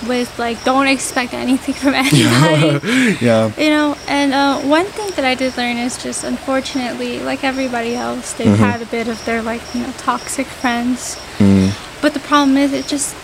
with 0.07 0.29
like 0.38 0.59
don't 0.68 0.87
expect 0.96 1.33
anything 1.33 1.74
from 1.83 1.94
anybody. 2.07 3.16
yeah 3.24 3.48
You 3.57 3.70
know, 3.74 3.88
and 4.07 4.31
uh, 4.37 4.61
one 4.79 4.85
thing 4.96 5.09
that 5.16 5.24
I 5.24 5.35
did 5.35 5.57
learn 5.57 5.79
is 5.87 5.96
just 6.07 6.20
unfortunately, 6.33 7.12
like 7.31 7.40
everybody 7.52 7.92
else, 7.96 8.26
they've 8.37 8.52
Mhm. 8.52 8.68
had 8.70 8.79
a 8.85 8.88
bit 8.96 9.09
of 9.09 9.16
their 9.24 9.40
like 9.50 9.62
you 9.74 9.81
know 9.85 9.92
toxic 9.96 10.46
friends. 10.61 11.16
Mm. 11.40 11.72
But 12.05 12.12
the 12.12 12.20
problem 12.31 12.59
is, 12.64 12.70
it 12.76 12.85
just 12.87 13.16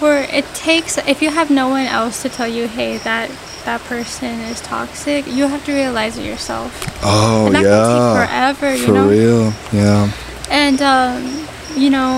for 0.00 0.14
it 0.38 0.46
takes 0.54 0.98
if 1.14 1.20
you 1.22 1.30
have 1.30 1.48
no 1.50 1.68
one 1.68 1.86
else 1.86 2.22
to 2.22 2.28
tell 2.28 2.48
you, 2.48 2.66
hey, 2.66 2.96
that 3.08 3.30
that 3.68 3.80
person 3.92 4.32
is 4.52 4.58
toxic, 4.62 5.26
you 5.26 5.46
have 5.46 5.62
to 5.68 5.72
realize 5.72 6.16
it 6.18 6.24
yourself. 6.24 6.70
oh 7.04 7.46
and 7.46 7.54
that 7.54 7.62
yeah 7.62 7.76
can 7.78 7.92
take 7.94 8.08
forever, 8.20 8.68
you 8.74 8.86
know. 8.86 8.86
for 8.86 8.98
know. 8.98 9.08
real 9.18 9.44
yeah 9.72 10.10
And 10.50 10.80
um, 10.82 11.46
you 11.76 11.90
know, 11.96 12.12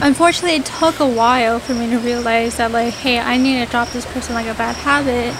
unfortunately, 0.00 0.56
it 0.56 0.66
took 0.80 0.98
a 1.00 1.06
while 1.20 1.58
for 1.60 1.74
me 1.74 1.86
to 1.90 1.98
realize 1.98 2.56
that 2.56 2.70
like, 2.72 2.94
hey, 3.04 3.18
I 3.20 3.36
need 3.36 3.56
to 3.64 3.70
drop 3.70 3.88
this 3.92 4.06
person 4.12 4.34
like 4.34 4.46
a 4.48 4.54
bad 4.54 4.74
habit. 4.76 5.30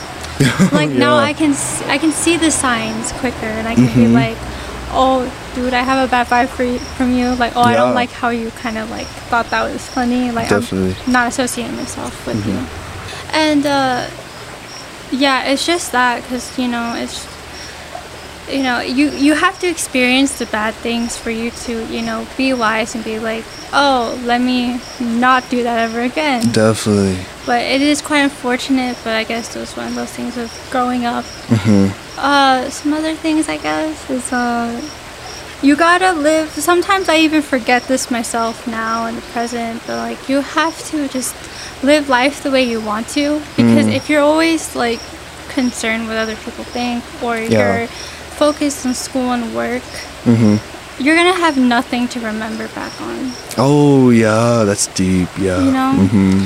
Like 0.72 0.90
now 0.90 1.16
I 1.16 1.32
can 1.40 1.52
I 1.94 1.98
can 2.02 2.10
see 2.12 2.36
the 2.36 2.50
signs 2.50 3.12
quicker, 3.22 3.46
and 3.58 3.66
I 3.72 3.74
can 3.74 3.86
be 3.94 4.06
Mhm. 4.10 4.14
like, 4.22 4.38
oh, 4.92 5.24
dude, 5.54 5.74
I 5.74 5.82
have 5.82 6.06
a 6.06 6.10
bad 6.10 6.26
vibe 6.26 6.48
for 6.48 6.64
you, 6.64 6.78
from 6.78 7.12
you. 7.12 7.34
Like, 7.34 7.56
oh, 7.56 7.62
I 7.62 7.74
don't 7.74 7.94
like 7.94 8.10
how 8.10 8.28
you 8.30 8.50
kind 8.52 8.78
of 8.78 8.90
like 8.90 9.06
thought 9.30 9.46
that 9.50 9.64
was 9.72 9.86
funny. 9.88 10.30
Like, 10.30 10.48
Definitely. 10.48 10.96
I'm 11.06 11.12
not 11.12 11.28
associating 11.28 11.76
myself 11.76 12.26
with 12.26 12.46
you. 12.46 12.54
Mhm. 12.54 13.34
And 13.34 13.66
uh, 13.66 14.10
yeah, 15.10 15.44
it's 15.44 15.64
just 15.66 15.92
that 15.92 16.22
because 16.22 16.58
you 16.58 16.68
know 16.68 16.94
it's 16.96 17.26
you 18.50 18.62
know 18.62 18.80
you 18.80 19.10
you 19.12 19.34
have 19.34 19.58
to 19.60 19.68
experience 19.68 20.38
the 20.38 20.46
bad 20.46 20.74
things 20.74 21.16
for 21.16 21.30
you 21.30 21.50
to 21.50 21.84
you 21.86 22.02
know 22.02 22.26
be 22.36 22.52
wise 22.52 22.94
and 22.94 23.04
be 23.04 23.18
like 23.18 23.44
oh 23.72 24.20
let 24.24 24.40
me 24.40 24.80
not 25.00 25.48
do 25.48 25.62
that 25.62 25.78
ever 25.78 26.00
again 26.00 26.42
definitely 26.50 27.16
but 27.46 27.60
it 27.62 27.82
is 27.82 28.00
quite 28.02 28.20
unfortunate 28.20 28.96
but 29.04 29.14
i 29.14 29.24
guess 29.24 29.54
it 29.56 29.60
was 29.60 29.76
one 29.76 29.86
of 29.88 29.94
those 29.94 30.10
things 30.12 30.36
of 30.36 30.50
growing 30.70 31.04
up 31.04 31.24
hmm 31.48 31.88
uh 32.18 32.68
some 32.70 32.92
other 32.92 33.14
things 33.14 33.48
i 33.48 33.56
guess 33.56 34.08
is 34.10 34.32
uh 34.32 34.80
you 35.62 35.76
gotta 35.76 36.12
live 36.12 36.48
sometimes 36.50 37.08
i 37.08 37.16
even 37.16 37.42
forget 37.42 37.82
this 37.84 38.10
myself 38.10 38.66
now 38.66 39.06
in 39.06 39.14
the 39.14 39.20
present 39.32 39.80
but 39.86 39.96
like 39.96 40.28
you 40.28 40.40
have 40.40 40.76
to 40.90 41.08
just 41.08 41.34
live 41.82 42.08
life 42.08 42.42
the 42.42 42.50
way 42.50 42.62
you 42.62 42.80
want 42.80 43.06
to 43.08 43.40
because 43.56 43.86
Mm. 43.86 43.94
if 43.96 44.08
you're 44.08 44.22
always 44.22 44.74
like 44.76 45.00
concerned 45.48 46.08
with 46.08 46.16
other 46.16 46.36
people 46.36 46.64
think 46.64 47.02
or 47.22 47.36
Yeah. 47.38 47.58
you're 47.78 47.86
focused 48.38 48.86
on 48.86 48.94
school 48.94 49.32
and 49.32 49.54
work 49.54 49.82
hmm 50.24 50.56
you're 50.98 51.16
gonna 51.16 51.32
have 51.46 51.56
nothing 51.56 52.06
to 52.08 52.20
remember 52.20 52.68
back 52.68 52.92
on 53.00 53.32
Oh 53.58 54.10
yeah, 54.10 54.64
that's 54.64 54.86
deep. 54.88 55.28
Yeah. 55.38 55.58
You 55.64 55.72
know? 55.72 55.92
hmm 56.06 56.44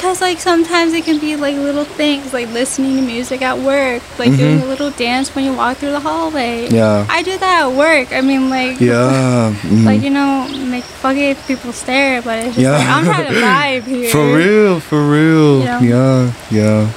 and 0.00 0.08
like 0.08 0.18
because 0.18 0.20
like 0.20 0.38
sometimes 0.40 0.92
it 0.92 1.04
can 1.04 1.18
be 1.18 1.36
like 1.36 1.56
little 1.56 1.84
things 1.84 2.32
like 2.32 2.48
listening 2.52 2.96
to 2.96 3.02
music 3.02 3.42
at 3.42 3.58
work 3.58 4.02
like 4.18 4.30
Mhm. 4.30 4.36
doing 4.38 4.60
a 4.62 4.64
little 4.66 4.90
dance 4.90 5.34
when 5.34 5.44
you 5.44 5.52
walk 5.52 5.78
through 5.78 5.90
the 5.90 6.00
hallway 6.00 6.68
Yeah. 6.70 7.06
i 7.08 7.22
do 7.22 7.36
that 7.38 7.62
at 7.66 7.72
work 7.72 8.12
i 8.12 8.20
mean 8.20 8.48
like 8.50 8.80
Yeah. 8.80 9.52
mhm. 9.62 9.84
like 9.90 10.02
you 10.02 10.10
know 10.10 10.46
like 10.70 10.84
fuck 10.84 11.16
it 11.16 11.30
if 11.36 11.46
people 11.46 11.72
stare 11.72 12.22
but 12.22 12.38
it's 12.44 12.54
just 12.56 12.58
Yeah. 12.60 12.78
like 12.78 12.88
i'm 12.88 13.04
trying 13.04 13.26
to 13.26 13.40
vibe 13.40 13.84
here 13.86 14.10
For 14.10 14.36
real, 14.36 14.80
for 14.80 15.02
real. 15.02 15.60
You 15.60 15.64
know? 15.66 15.80
Yeah, 15.80 16.32
yeah. 16.50 16.88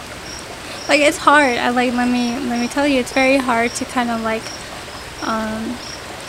like 0.89 1.01
it's 1.01 1.17
hard 1.17 1.57
i 1.57 1.69
like 1.69 1.93
let 1.93 2.07
me 2.07 2.37
let 2.49 2.59
me 2.59 2.67
tell 2.67 2.87
you 2.87 2.99
it's 2.99 3.13
very 3.13 3.37
hard 3.37 3.71
to 3.75 3.85
kind 3.85 4.09
of 4.09 4.21
like 4.21 4.43
um 5.23 5.75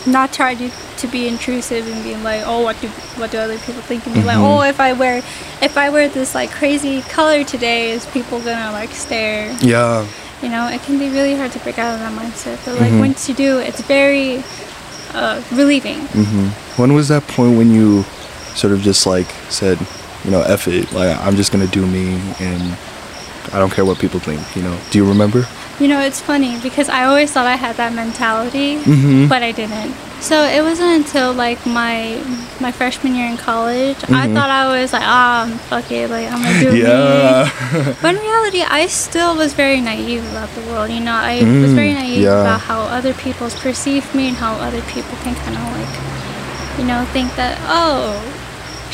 not 0.07 0.33
try 0.33 0.55
to 0.55 0.71
to 0.99 1.07
be 1.09 1.27
intrusive 1.29 1.87
and 1.87 2.03
being 2.05 2.23
like, 2.23 2.43
oh, 2.47 2.61
what 2.63 2.81
do 2.81 2.89
what 3.19 3.31
do 3.31 3.39
other 3.39 3.59
people 3.59 3.83
think 3.83 4.07
of 4.07 4.15
me? 4.15 4.23
Like, 4.23 4.39
Mhm. 4.39 4.59
oh, 4.59 4.63
if 4.63 4.81
I 4.81 4.93
wear 4.93 5.19
if 5.61 5.77
I 5.77 5.91
wear 5.91 6.09
this 6.09 6.35
like 6.35 6.51
crazy 6.51 7.03
color 7.03 7.45
today, 7.45 7.91
is 7.93 8.07
people 8.07 8.41
gonna 8.41 8.73
like 8.73 8.91
stare? 8.95 9.51
Yeah. 9.61 10.05
You 10.43 10.49
know, 10.49 10.67
it 10.69 10.83
can 10.83 10.99
be 10.99 11.09
really 11.09 11.37
hard 11.37 11.53
to 11.53 11.59
break 11.61 11.79
out 11.79 11.95
of 11.95 12.01
that 12.01 12.13
mindset. 12.13 12.59
But 12.65 12.75
like 12.81 12.93
Mhm. 12.93 13.01
once 13.01 13.29
you 13.29 13.35
do, 13.35 13.59
it's 13.59 13.81
very 13.83 14.43
uh, 15.15 15.41
relieving. 15.53 16.01
hmm 16.07 16.49
When 16.81 16.95
was 16.95 17.09
that 17.09 17.27
point 17.29 17.59
when 17.59 17.71
you 17.71 18.05
sort 18.55 18.73
of 18.73 18.81
just 18.81 19.07
like 19.07 19.27
said, 19.51 19.79
you 20.25 20.31
know, 20.31 20.41
F 20.43 20.67
it, 20.69 20.91
like 20.93 21.17
I'm 21.21 21.37
just 21.37 21.53
gonna 21.53 21.67
do 21.67 21.85
me 21.87 22.19
and 22.41 22.63
I 23.53 23.59
don't 23.59 23.71
care 23.71 23.85
what 23.85 23.99
people 23.99 24.21
think, 24.21 24.41
you 24.57 24.63
know? 24.63 24.75
Do 24.91 24.99
you 24.99 25.05
remember? 25.05 25.47
You 25.81 25.89
know, 25.89 26.01
it's 26.01 26.21
funny 26.21 26.59
because 26.63 26.89
I 26.89 27.05
always 27.05 27.33
thought 27.33 27.47
I 27.47 27.57
had 27.57 27.77
that 27.77 27.93
mentality, 27.93 28.77
Mhm. 28.79 29.29
but 29.29 29.43
I 29.43 29.51
didn't. 29.53 29.95
So 30.21 30.45
it 30.45 30.63
wasn't 30.63 30.93
until 31.03 31.33
like 31.33 31.59
my 31.67 32.21
my 32.61 32.71
freshman 32.71 33.17
year 33.17 33.27
in 33.27 33.37
college, 33.37 33.97
I 34.07 34.29
Mhm. 34.29 34.35
thought 34.35 34.51
I 34.51 34.69
was 34.71 34.93
like, 34.93 35.03
ah, 35.05 35.49
fuck 35.69 35.91
it, 35.91 36.09
like 36.11 36.31
I'm 36.31 36.39
gonna 36.45 36.61
do 36.61 36.71
Yeah. 36.77 37.51
me. 37.51 37.95
But 38.01 38.15
in 38.15 38.21
reality, 38.23 38.63
I 38.63 38.87
still 38.87 39.35
was 39.35 39.55
very 39.55 39.81
naive 39.81 40.23
about 40.31 40.55
the 40.55 40.61
world. 40.71 40.91
You 40.91 41.01
know, 41.01 41.17
I 41.19 41.43
was 41.43 41.73
Mm, 41.73 41.75
very 41.75 41.95
naive 41.95 42.23
yeah. 42.23 42.43
about 42.47 42.61
how 42.71 42.83
other 42.83 43.15
people 43.15 43.51
perceive 43.51 44.05
me 44.15 44.29
and 44.29 44.37
how 44.37 44.55
other 44.63 44.83
people 44.95 45.17
can 45.25 45.35
kind 45.43 45.57
of 45.59 45.65
like, 45.75 45.93
you 46.79 46.85
know, 46.85 47.03
think 47.13 47.35
that 47.35 47.59
oh, 47.67 48.15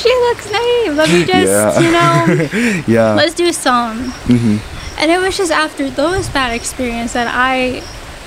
she 0.01 0.09
looks 0.31 0.47
naive. 0.49 0.97
Let 0.97 1.11
me 1.13 1.21
just, 1.35 1.53
yeah. 1.53 1.81
you 1.85 1.91
know, 1.93 2.13
yeah. 2.97 3.13
let's 3.21 3.35
do 3.35 3.53
some. 3.53 4.13
hmm 4.33 4.57
And 4.99 5.11
it 5.11 5.19
was 5.19 5.37
just 5.37 5.53
after 5.53 5.89
those 5.91 6.29
bad 6.29 6.53
experiences 6.53 7.13
that 7.15 7.29
I, 7.33 7.83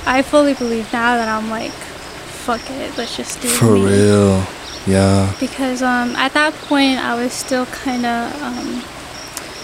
I 0.05 0.21
fully 0.21 0.53
believe 0.53 0.91
now 0.93 1.15
that 1.17 1.27
I'm 1.27 1.49
like, 1.49 1.71
fuck 1.71 2.61
it, 2.69 2.97
let's 2.97 3.15
just 3.17 3.41
do 3.41 3.47
it. 3.49 3.51
For 3.51 3.75
me. 3.75 3.85
real. 3.85 4.43
Yeah. 4.87 5.31
Because 5.39 5.81
um, 5.83 6.15
at 6.15 6.33
that 6.33 6.53
point 6.53 6.97
I 6.99 7.13
was 7.15 7.33
still 7.33 7.65
kind 7.67 8.05
of 8.05 8.41
um, 8.41 8.81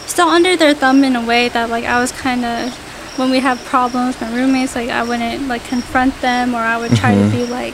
still 0.06 0.28
under 0.28 0.56
their 0.56 0.74
thumb 0.76 1.04
in 1.04 1.15
a 1.15 1.26
way 1.26 1.50
that 1.50 1.70
like 1.70 1.86
I 1.86 2.00
was 2.00 2.12
kind 2.12 2.46
of 2.46 2.72
when 3.17 3.32
we 3.32 3.39
have 3.39 3.58
problems, 3.65 4.20
my 4.22 4.32
roommates 4.36 4.76
like 4.76 4.89
I 4.89 5.02
wouldn't 5.02 5.48
like 5.48 5.63
confront 5.65 6.13
them 6.22 6.54
or 6.54 6.60
I 6.60 6.78
would 6.78 6.96
try 6.96 7.13
Mhm. 7.15 7.32
to 7.32 7.36
be 7.38 7.46
like, 7.48 7.74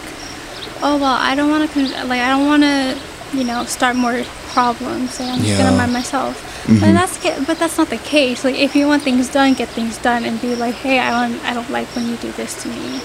oh 0.81 0.95
well, 0.97 1.17
I 1.19 1.35
don't 1.35 1.49
want 1.51 1.67
to 1.69 1.73
con- 1.73 2.07
like 2.07 2.21
I 2.21 2.29
don't 2.29 2.45
want 2.45 2.63
to 2.63 2.97
you 3.37 3.43
know 3.43 3.65
start 3.65 3.97
more 3.97 4.23
problems 4.53 5.19
and 5.19 5.29
I'm 5.31 5.39
just 5.39 5.49
Yeah. 5.49 5.63
gonna 5.63 5.77
mind 5.77 5.93
myself. 5.93 6.35
Mhm. 6.67 6.79
But 6.79 6.91
that's 6.93 7.15
but 7.47 7.57
that's 7.59 7.77
not 7.77 7.89
the 7.89 7.97
case. 8.15 8.43
Like 8.47 8.57
if 8.67 8.75
you 8.75 8.87
want 8.87 9.01
things 9.03 9.27
done, 9.29 9.53
get 9.53 9.69
things 9.69 9.97
done 9.97 10.23
and 10.25 10.39
be 10.41 10.55
like, 10.55 10.75
hey, 10.75 10.99
I 10.99 11.09
don't 11.11 11.37
I 11.49 11.53
don't 11.53 11.69
like 11.71 11.87
when 11.95 12.05
you 12.09 12.15
do 12.17 12.31
this 12.37 12.53
to 12.63 12.69
me. 12.69 13.01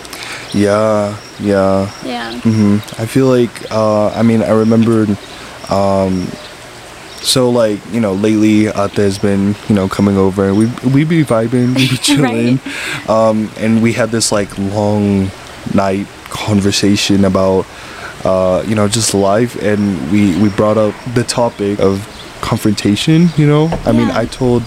Yeah. 0.53 1.17
Yeah. 1.41 1.89
Yeah. 2.05 2.33
hmm 2.41 2.77
I 3.03 3.07
feel 3.07 3.27
like 3.27 3.55
uh, 3.71 4.09
I 4.21 4.23
mean 4.23 4.43
I 4.43 4.53
remembered 4.53 5.11
um, 5.71 6.29
so 7.21 7.51
like 7.51 7.81
you 7.93 8.01
know 8.01 8.13
lately 8.15 8.69
Ate 8.69 8.97
has 9.03 9.19
been 9.19 9.55
you 9.69 9.75
know 9.75 9.89
coming 9.89 10.17
over 10.17 10.49
and 10.49 10.57
we 10.57 10.67
we 10.95 11.03
be 11.05 11.25
vibing 11.25 11.75
we 11.75 11.89
be 11.89 11.97
chilling 12.09 12.61
um, 13.09 13.51
and 13.59 13.83
we 13.83 13.93
had 13.93 14.11
this 14.11 14.31
like 14.33 14.51
long 14.59 15.31
night 15.75 16.07
conversation 16.31 17.25
about 17.25 17.67
uh, 18.25 18.63
you 18.67 18.75
know 18.75 18.89
just 18.89 19.15
life 19.15 19.61
and 19.63 20.11
we 20.11 20.41
we 20.41 20.49
brought 20.51 20.77
up 20.77 20.95
the 21.15 21.25
topic 21.25 21.79
of 21.81 22.07
confrontation 22.41 23.29
you 23.37 23.47
know 23.47 23.67
I 23.85 23.93
mean 23.93 24.11
I 24.11 24.27
told 24.27 24.63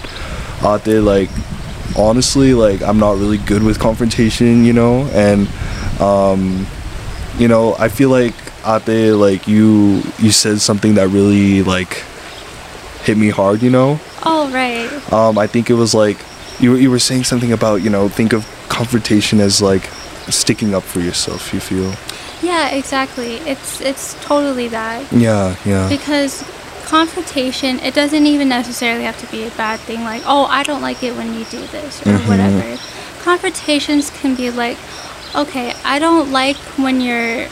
Ate 0.64 1.00
like 1.02 1.30
honestly 1.96 2.54
like 2.54 2.82
I'm 2.82 2.98
not 2.98 3.18
really 3.18 3.38
good 3.38 3.62
with 3.62 3.78
confrontation 3.78 4.64
you 4.64 4.72
know 4.72 5.06
and 5.12 5.48
um, 6.00 6.66
you 7.38 7.48
know, 7.48 7.74
I 7.78 7.88
feel 7.88 8.10
like 8.10 8.34
Ate, 8.66 9.12
like 9.14 9.48
you, 9.48 10.02
you 10.18 10.30
said 10.30 10.60
something 10.60 10.94
that 10.94 11.08
really 11.08 11.62
like 11.62 12.04
hit 13.04 13.16
me 13.16 13.30
hard. 13.30 13.62
You 13.62 13.70
know, 13.70 14.00
Oh 14.24 14.50
right. 14.52 15.12
um, 15.12 15.38
I 15.38 15.46
think 15.46 15.70
it 15.70 15.74
was 15.74 15.94
like 15.94 16.18
you, 16.60 16.76
you 16.76 16.90
were 16.90 16.98
saying 16.98 17.24
something 17.24 17.52
about 17.52 17.76
you 17.76 17.90
know 17.90 18.08
think 18.08 18.32
of 18.32 18.46
confrontation 18.68 19.40
as 19.40 19.62
like 19.62 19.84
sticking 20.28 20.74
up 20.74 20.82
for 20.82 21.00
yourself. 21.00 21.52
You 21.54 21.60
feel? 21.60 21.94
Yeah, 22.42 22.68
exactly. 22.70 23.36
It's 23.46 23.80
it's 23.80 24.14
totally 24.24 24.68
that. 24.68 25.10
Yeah, 25.12 25.54
yeah, 25.64 25.88
because 25.88 26.42
confrontation 26.84 27.78
it 27.80 27.94
doesn't 27.94 28.26
even 28.26 28.48
necessarily 28.48 29.04
have 29.04 29.16
to 29.18 29.26
be 29.30 29.44
a 29.44 29.50
bad 29.52 29.80
thing 29.80 30.04
like 30.04 30.20
oh 30.26 30.44
i 30.50 30.62
don't 30.62 30.82
like 30.82 31.02
it 31.02 31.16
when 31.16 31.32
you 31.32 31.42
do 31.46 31.60
this 31.68 32.02
or 32.04 32.18
Mhm. 32.18 32.28
whatever 32.28 32.76
confrontations 33.22 34.10
can 34.10 34.34
be 34.34 34.50
like 34.50 34.76
okay 35.34 35.72
i 35.86 35.98
don't 35.98 36.30
like 36.32 36.56
when 36.76 37.00
you're 37.00 37.46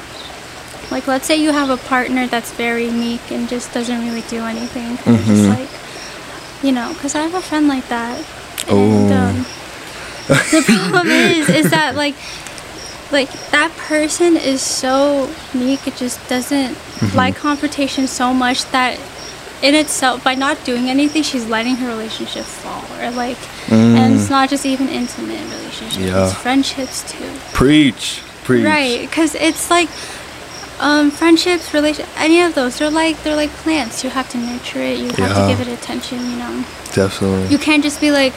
like 0.90 1.06
let's 1.06 1.26
say 1.26 1.36
you 1.36 1.52
have 1.52 1.70
a 1.70 1.78
partner 1.78 2.26
that's 2.26 2.52
very 2.52 2.90
meek 2.90 3.22
and 3.30 3.48
just 3.48 3.72
doesn't 3.72 4.00
really 4.04 4.24
do 4.28 4.42
anything 4.44 4.98
Mhm. 4.98 5.24
just 5.24 5.48
like 5.48 5.70
you 6.62 6.72
know 6.72 6.92
because 6.92 7.14
i 7.14 7.22
have 7.22 7.32
a 7.34 7.40
friend 7.40 7.66
like 7.66 7.88
that 7.88 8.18
and 8.68 9.10
Oh. 9.10 9.16
um, 9.22 9.46
the 10.52 10.62
problem 10.68 11.08
is 11.08 11.48
is 11.48 11.70
that 11.70 11.96
like 11.96 12.14
like 13.12 13.30
that 13.50 13.70
person 13.76 14.36
is 14.36 14.60
so 14.62 15.28
meek 15.54 15.86
it 15.86 15.96
just 15.96 16.18
doesn't 16.28 16.76
Mm-hmm. 17.00 17.16
like 17.16 17.34
confrontation 17.34 18.06
so 18.06 18.34
much 18.34 18.64
that 18.72 19.00
in 19.62 19.74
itself 19.74 20.22
by 20.22 20.34
not 20.34 20.62
doing 20.64 20.90
anything 20.90 21.22
she's 21.22 21.46
letting 21.46 21.76
her 21.76 21.88
relationship 21.88 22.44
fall 22.44 22.84
or 23.00 23.10
like 23.12 23.38
and 23.72 24.14
it's 24.14 24.26
Mm. 24.26 24.30
not 24.30 24.50
just 24.50 24.66
even 24.66 24.86
intimate 24.88 25.40
relationships 25.56 25.96
Yeah. 25.96 26.26
it's 26.28 26.34
friendships 26.34 27.10
too 27.10 27.30
preach, 27.54 28.20
preach. 28.44 28.64
right 28.66 29.00
because 29.08 29.34
it's 29.34 29.70
like 29.70 29.88
um, 30.78 31.10
friendships 31.10 31.72
relation 31.72 32.04
any 32.18 32.42
of 32.42 32.54
those 32.54 32.78
they're 32.78 32.90
like 32.90 33.16
they're 33.22 33.36
like 33.36 33.50
plants 33.64 34.04
you 34.04 34.10
have 34.10 34.28
to 34.30 34.38
nurture 34.38 34.80
it 34.80 34.98
you 34.98 35.08
have 35.08 35.18
Yeah. 35.18 35.40
to 35.40 35.48
give 35.48 35.60
it 35.66 35.72
attention 35.72 36.18
you 36.30 36.36
know 36.36 36.64
Definitely. 36.92 37.48
you 37.48 37.56
can't 37.58 37.82
just 37.82 37.98
be 38.00 38.10
like 38.10 38.34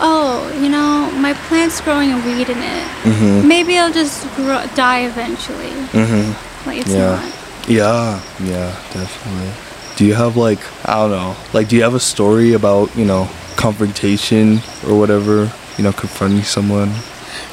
oh 0.00 0.50
you 0.62 0.68
know 0.68 1.10
my 1.20 1.34
plant's 1.48 1.80
growing 1.80 2.12
a 2.12 2.16
weed 2.26 2.48
in 2.48 2.58
it 2.58 2.86
Mhm. 3.04 3.44
maybe 3.46 3.78
I'll 3.78 3.92
just 3.92 4.26
grow, 4.36 4.64
die 4.74 5.04
eventually 5.06 5.72
Mhm. 5.92 6.34
like 6.66 6.78
it's 6.80 6.90
Yeah. 6.90 7.20
not 7.20 7.32
Yeah, 7.68 8.18
yeah, 8.42 8.72
definitely. 8.92 9.52
Do 9.94 10.04
you 10.04 10.14
have 10.14 10.36
like 10.36 10.58
I 10.84 10.94
don't 10.98 11.12
know, 11.12 11.36
like 11.52 11.68
do 11.68 11.76
you 11.76 11.84
have 11.84 11.94
a 11.94 12.00
story 12.00 12.54
about 12.54 12.90
you 12.96 13.04
know 13.04 13.28
confrontation 13.54 14.60
or 14.84 14.98
whatever? 14.98 15.48
You 15.78 15.84
know, 15.84 15.92
confronting 15.92 16.42
someone. 16.42 16.90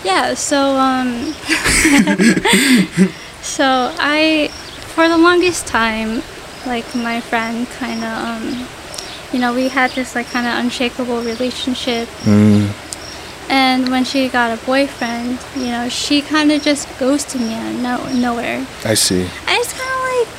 Yeah, 0.04 0.34
so 0.34 0.75
um 0.75 1.36
so 3.41 3.93
I 3.99 4.49
for 4.95 5.08
the 5.08 5.17
longest 5.17 5.67
time 5.67 6.21
like 6.65 6.86
my 6.95 7.21
friend 7.21 7.67
kind 7.78 8.04
of 8.04 8.17
um 8.17 8.67
you 9.34 9.39
know, 9.39 9.54
we 9.54 9.68
had 9.70 9.92
this 9.92 10.15
like 10.15 10.28
kind 10.28 10.48
of 10.48 10.54
unshakable 10.63 11.22
relationship 11.22 12.08
Mm. 12.26 12.70
and 13.50 13.89
when 13.89 14.04
she 14.04 14.28
got 14.30 14.58
a 14.58 14.63
boyfriend, 14.65 15.39
you 15.56 15.68
know, 15.68 15.89
she 15.89 16.22
kind 16.22 16.52
of 16.52 16.62
just 16.62 16.88
ghosted 17.00 17.42
me 17.42 17.54
out 17.54 17.74
of 17.74 17.82
no, 17.82 18.20
nowhere. 18.30 18.65
I 18.86 18.94
see. 18.96 19.22
And 19.22 19.56
it's 19.62 19.74
kind 19.74 19.94
of 19.98 20.02
like 20.28 20.36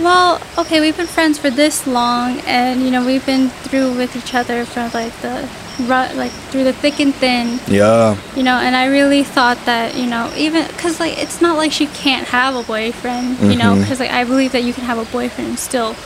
well, 0.00 0.40
okay, 0.58 0.80
we've 0.80 0.96
been 0.96 1.06
friends 1.06 1.38
for 1.38 1.50
this 1.50 1.86
long 1.86 2.40
and 2.46 2.82
you 2.82 2.90
know, 2.90 3.04
we've 3.06 3.24
been 3.24 3.48
through 3.48 3.96
with 3.96 4.16
each 4.16 4.34
other 4.34 4.64
for 4.64 4.80
like 4.92 5.12
the 5.20 5.48
rut, 5.86 6.14
like 6.16 6.32
through 6.50 6.64
the 6.64 6.72
thick 6.72 6.98
and 7.00 7.14
thin 7.14 7.58
Yeah. 7.66 8.16
you 8.36 8.44
know 8.44 8.54
and 8.58 8.76
i 8.76 8.86
really 8.86 9.24
thought 9.24 9.58
that 9.66 9.96
you 9.96 10.06
know 10.06 10.32
even 10.36 10.64
because 10.68 11.00
like 11.00 11.18
it's 11.18 11.40
not 11.40 11.56
like 11.56 11.72
she 11.72 11.88
can't 11.88 12.28
have 12.28 12.54
a 12.54 12.62
boyfriend 12.62 13.40
you 13.40 13.56
know 13.56 13.74
because 13.74 13.98
like 13.98 14.12
i 14.12 14.22
believe 14.22 14.52
that 14.52 14.62
you 14.62 14.72
can 14.72 14.84
have 14.84 14.98
a 14.98 15.04
boyfriend 15.10 15.48
and 15.50 15.58
still 15.58 15.96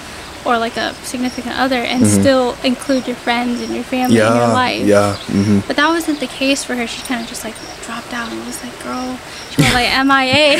or 0.44 0.56
like 0.58 0.76
a 0.76 0.94
significant 1.04 1.58
other 1.58 1.82
and 1.82 2.02
Mhm. 2.02 2.20
still 2.20 2.56
include 2.64 3.06
your 3.06 3.16
friends 3.16 3.60
and 3.60 3.74
your 3.74 3.84
family 3.84 4.16
Yeah. 4.16 4.30
in 4.30 4.36
your 4.36 4.48
life 4.48 4.86
Yeah. 4.86 5.14
hmm 5.14 5.58
but 5.66 5.76
that 5.76 5.88
wasn't 5.88 6.20
the 6.20 6.26
case 6.26 6.62
for 6.64 6.74
her 6.76 6.86
she 6.86 7.02
kind 7.02 7.20
of 7.20 7.26
just 7.28 7.44
like 7.44 7.54
dropped 7.86 8.12
out 8.12 8.30
and 8.32 8.38
was 8.46 8.58
like 8.62 8.76
girl 8.82 9.18
she 9.50 9.62
was 9.62 9.72
like 9.74 9.90
mia 10.06 10.58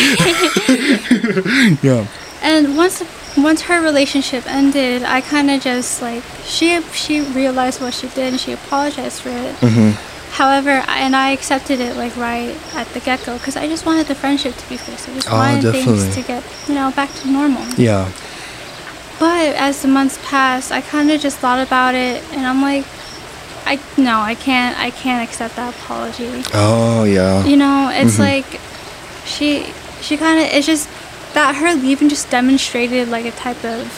Yeah. 1.82 2.06
and 2.42 2.76
once 2.76 3.02
once 3.36 3.62
her 3.62 3.80
relationship 3.80 4.44
ended 4.46 5.02
i 5.04 5.20
kind 5.20 5.50
of 5.50 5.60
just 5.60 6.02
like 6.02 6.22
she 6.44 6.80
she 6.92 7.20
realized 7.20 7.80
what 7.80 7.94
she 7.94 8.08
did 8.08 8.32
and 8.32 8.40
she 8.40 8.52
apologized 8.52 9.20
for 9.22 9.30
it 9.30 9.54
hmm 9.60 9.90
However, 10.30 10.84
I- 10.86 10.98
and 11.00 11.16
I 11.16 11.30
accepted 11.30 11.80
it 11.80 11.96
like 11.96 12.14
right 12.16 12.54
at 12.76 12.86
the 12.92 13.00
get 13.00 13.24
go 13.24 13.38
because 13.38 13.56
I 13.56 13.66
just 13.66 13.86
wanted 13.86 14.06
the 14.08 14.14
friendship 14.14 14.54
to 14.56 14.68
be 14.68 14.76
fixed. 14.76 15.08
I 15.08 15.14
just 15.14 15.26
Oh, 15.32 15.36
wanted 15.36 15.62
definitely. 15.62 16.02
things 16.04 16.14
to 16.16 16.22
get 16.22 16.42
you 16.68 16.74
know 16.74 16.92
back 16.94 17.08
to 17.22 17.28
normal. 17.28 17.64
Yeah. 17.78 18.06
But 19.18 19.56
as 19.56 19.82
the 19.82 19.88
months 19.88 20.18
passed, 20.24 20.70
I 20.70 20.80
kind 20.80 21.10
of 21.10 21.20
just 21.20 21.38
thought 21.38 21.58
about 21.66 21.94
it, 21.94 22.22
and 22.32 22.46
I'm 22.46 22.62
like, 22.62 22.84
I 23.66 23.78
no, 23.96 24.20
I 24.20 24.34
can't, 24.34 24.78
I 24.78 24.90
can't 24.90 25.28
accept 25.28 25.56
that 25.56 25.74
apology. 25.74 26.42
Oh 26.54 27.04
yeah. 27.04 27.44
You 27.44 27.56
know, 27.56 27.90
it's 27.92 28.16
Mhm. 28.16 28.20
like 28.20 28.60
she 29.26 29.66
she 30.00 30.16
kind 30.16 30.38
of 30.40 30.46
it's 30.46 30.66
just 30.66 30.88
that 31.34 31.56
her 31.56 31.74
leaving 31.74 32.08
just 32.08 32.30
demonstrated 32.30 33.08
like 33.08 33.26
a 33.26 33.32
type 33.32 33.62
of 33.64 33.92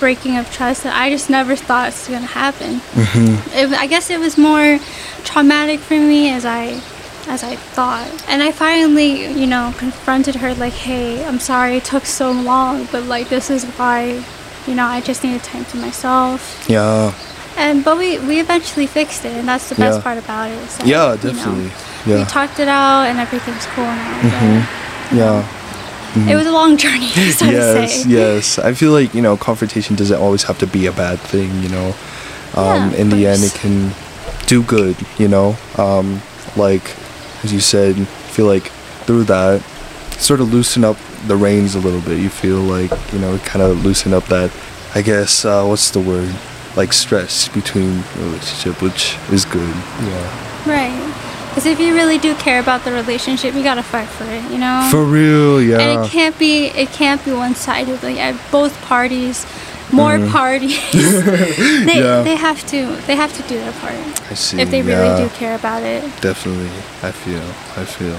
breaking 0.00 0.36
of 0.38 0.50
trust 0.50 0.82
that 0.84 0.96
I 0.96 1.10
just 1.10 1.28
never 1.30 1.54
thought 1.54 1.86
was 1.92 2.08
gonna 2.08 2.24
happen 2.26 2.78
hmm 2.94 3.34
it, 3.54 3.70
I 3.78 3.86
guess 3.86 4.08
it 4.08 4.18
was 4.18 4.38
more 4.38 4.78
traumatic 5.24 5.78
for 5.78 5.94
me 6.00 6.30
as 6.30 6.46
I 6.46 6.80
as 7.28 7.42
I 7.44 7.56
thought. 7.56 8.06
And 8.28 8.42
I 8.42 8.52
finally, 8.52 9.26
you 9.40 9.46
know, 9.46 9.72
confronted 9.78 10.36
her 10.36 10.54
like, 10.54 10.72
hey, 10.72 11.24
I'm 11.24 11.38
sorry 11.38 11.76
it 11.76 11.84
took 11.84 12.04
so 12.06 12.30
long, 12.32 12.86
but 12.92 13.04
like 13.04 13.28
this 13.28 13.50
is 13.50 13.64
why, 13.76 14.24
you 14.66 14.74
know, 14.74 14.86
I 14.86 15.00
just 15.00 15.22
needed 15.24 15.42
time 15.42 15.64
to 15.66 15.76
myself. 15.76 16.66
Yeah. 16.68 17.12
And 17.56 17.84
but 17.84 17.98
we 17.98 18.18
we 18.20 18.40
eventually 18.40 18.86
fixed 18.86 19.24
it, 19.24 19.32
and 19.36 19.46
that's 19.48 19.68
the 19.68 19.74
best 19.74 19.98
Yeah. 19.98 20.02
part 20.02 20.18
about 20.18 20.50
it. 20.50 20.68
that, 20.68 20.86
Yeah, 20.86 21.02
you 21.14 21.16
know, 21.16 21.16
definitely. 21.34 21.70
We 22.06 22.24
talked 22.24 22.58
it 22.60 22.68
out, 22.68 23.02
and 23.04 23.18
everything's 23.18 23.66
cool 23.74 23.84
now. 23.84 24.20
Mm-hmm. 24.22 25.16
Yeah. 25.18 25.46
But 26.14 26.28
It 26.32 26.36
was 26.36 26.46
a 26.46 26.52
long 26.52 26.76
journey, 26.76 27.10
yes, 27.16 27.38
say. 28.02 28.08
yes. 28.08 28.58
I 28.58 28.72
feel 28.72 28.92
like 28.92 29.14
you 29.14 29.20
know 29.22 29.36
confrontation 29.36 29.94
doesn't 29.96 30.18
always 30.20 30.44
have 30.44 30.58
to 30.58 30.66
be 30.66 30.86
a 30.86 30.92
bad 30.92 31.18
thing. 31.20 31.62
You 31.62 31.68
know, 31.68 31.94
um, 32.54 32.90
Yeah, 32.92 33.00
in 33.02 33.08
the 33.10 33.26
end, 33.26 33.42
it 33.44 33.52
can 33.54 33.92
do 34.46 34.62
good. 34.62 34.96
You 35.18 35.28
know, 35.28 35.56
um, 35.76 36.22
like 36.56 36.94
as 37.42 37.52
you 37.52 37.60
said, 37.60 37.96
I 37.96 38.04
feel 38.04 38.46
like 38.46 38.64
through 39.06 39.24
that, 39.24 39.62
sort 40.12 40.40
of 40.40 40.52
loosen 40.52 40.84
up 40.84 40.96
the 41.26 41.36
reins 41.36 41.74
a 41.74 41.80
little 41.80 42.00
bit. 42.00 42.18
You 42.18 42.28
feel 42.28 42.58
like 42.58 42.90
you 43.12 43.18
know, 43.18 43.38
kind 43.38 43.62
of 43.62 43.84
loosen 43.84 44.12
up 44.12 44.24
that. 44.26 44.50
I 44.94 45.02
guess 45.02 45.44
uh, 45.44 45.64
what's 45.64 45.90
the 45.90 46.00
word? 46.00 46.34
Like 46.76 46.92
stress 46.92 47.48
between 47.48 48.02
the 48.16 48.24
relationship, 48.24 48.82
which 48.82 49.16
is 49.32 49.44
good. 49.44 49.74
Yeah. 50.02 50.68
Right. 50.68 51.16
Because 51.48 51.66
if 51.66 51.80
you 51.80 51.94
really 51.94 52.18
do 52.18 52.34
care 52.36 52.60
about 52.60 52.84
the 52.84 52.92
relationship, 52.92 53.54
you 53.54 53.64
gotta 53.64 53.82
fight 53.82 54.08
for 54.08 54.24
it. 54.24 54.42
You 54.52 54.58
know. 54.58 54.86
For 54.90 55.04
real, 55.04 55.60
yeah. 55.60 55.80
and 55.80 56.04
it 56.04 56.10
can't 56.10 56.38
be 56.38 56.66
it 56.66 56.90
can't 56.90 57.24
be 57.24 57.32
one 57.32 57.54
sided. 57.54 58.02
Like 58.02 58.18
at 58.18 58.40
both 58.52 58.80
parties, 58.82 59.46
more 59.92 60.18
parties, 60.28 60.78
they 60.92 61.98
Yeah. 62.00 62.22
they 62.22 62.36
have 62.36 62.64
to 62.68 62.96
they 63.06 63.16
have 63.16 63.32
to 63.36 63.42
do 63.48 63.56
their 63.58 63.72
part 63.72 63.94
I 64.30 64.34
see. 64.34 64.60
if 64.60 64.70
they 64.70 64.82
really 64.82 65.06
yeah. 65.06 65.22
do 65.24 65.28
care 65.30 65.54
about 65.56 65.82
it. 65.82 66.02
Definitely, 66.20 66.70
I 67.02 67.12
feel, 67.12 67.42
I 67.76 67.84
feel. 67.84 68.18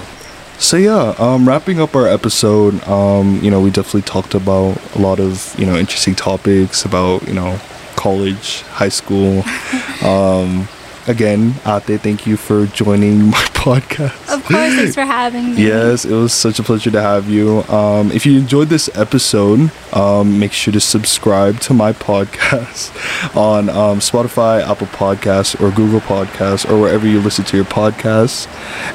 So 0.59 0.77
yeah, 0.77 1.15
um, 1.17 1.47
wrapping 1.47 1.79
up 1.79 1.95
our 1.95 2.07
episode, 2.07 2.83
um, 2.87 3.39
you 3.41 3.49
know, 3.49 3.59
we 3.61 3.71
definitely 3.71 4.03
talked 4.03 4.35
about 4.35 4.77
a 4.95 4.99
lot 4.99 5.19
of 5.19 5.55
you 5.59 5.65
know 5.65 5.75
interesting 5.75 6.15
topics 6.15 6.85
about 6.85 7.27
you 7.27 7.33
know 7.33 7.59
college, 7.95 8.61
high 8.63 8.89
school. 8.89 9.43
um, 10.03 10.67
again, 11.07 11.55
Ate, 11.65 11.99
thank 11.99 12.27
you 12.27 12.37
for 12.37 12.67
joining 12.67 13.31
my 13.31 13.45
podcast. 13.61 14.33
Of 14.33 14.43
course, 14.43 14.73
thanks 14.75 14.95
for 14.95 15.05
having 15.05 15.53
me. 15.53 15.67
Yes, 15.67 16.03
it 16.03 16.13
was 16.13 16.33
such 16.33 16.57
a 16.57 16.63
pleasure 16.63 16.89
to 16.89 17.01
have 17.01 17.29
you. 17.29 17.61
Um, 17.69 18.11
if 18.11 18.25
you 18.25 18.39
enjoyed 18.39 18.69
this 18.69 18.89
episode, 18.95 19.71
um, 19.93 20.39
make 20.39 20.51
sure 20.51 20.73
to 20.73 20.79
subscribe 20.79 21.59
to 21.61 21.73
my 21.73 21.93
podcast 22.09 22.89
on 23.35 23.69
um, 23.69 23.99
Spotify, 23.99 24.67
Apple 24.67 24.87
Podcasts, 24.87 25.59
or 25.61 25.69
Google 25.75 25.99
Podcasts, 25.99 26.67
or 26.69 26.81
wherever 26.81 27.07
you 27.07 27.21
listen 27.21 27.45
to 27.45 27.55
your 27.55 27.65
podcasts. 27.65 28.47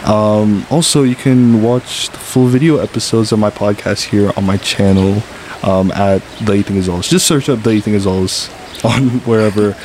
Um, 0.09 0.67
also, 0.69 1.05
you 1.05 1.15
can 1.15 1.63
watch 1.63 2.09
the 2.09 2.19
full 2.19 2.47
video 2.47 2.79
episodes 2.79 3.31
of 3.31 3.39
my 3.39 3.51
podcast 3.51 4.03
here 4.03 4.33
on 4.37 4.45
my 4.45 4.57
channel 4.57 5.23
um, 5.63 5.93
at 5.93 6.23
The 6.43 6.55
Anything 6.55 6.77
Is 6.77 6.89
Alls. 6.89 7.09
Just 7.09 7.27
search 7.27 7.49
up 7.49 7.63
The 7.63 7.71
Anything 7.71 7.95
Is 7.95 8.07
Alls 8.07 8.51
on 8.85 9.21
wherever. 9.21 9.77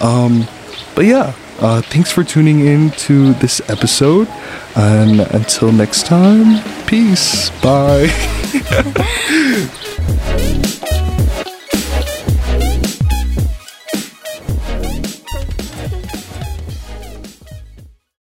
Um, 0.00 0.46
but 0.94 1.04
yeah, 1.04 1.34
uh, 1.60 1.82
thanks 1.82 2.10
for 2.10 2.24
tuning 2.24 2.66
in 2.66 2.90
to 2.92 3.34
this 3.34 3.60
episode. 3.68 4.28
And 4.76 5.20
until 5.20 5.72
next 5.72 6.06
time, 6.06 6.62
peace. 6.86 7.50
Bye. 7.60 8.08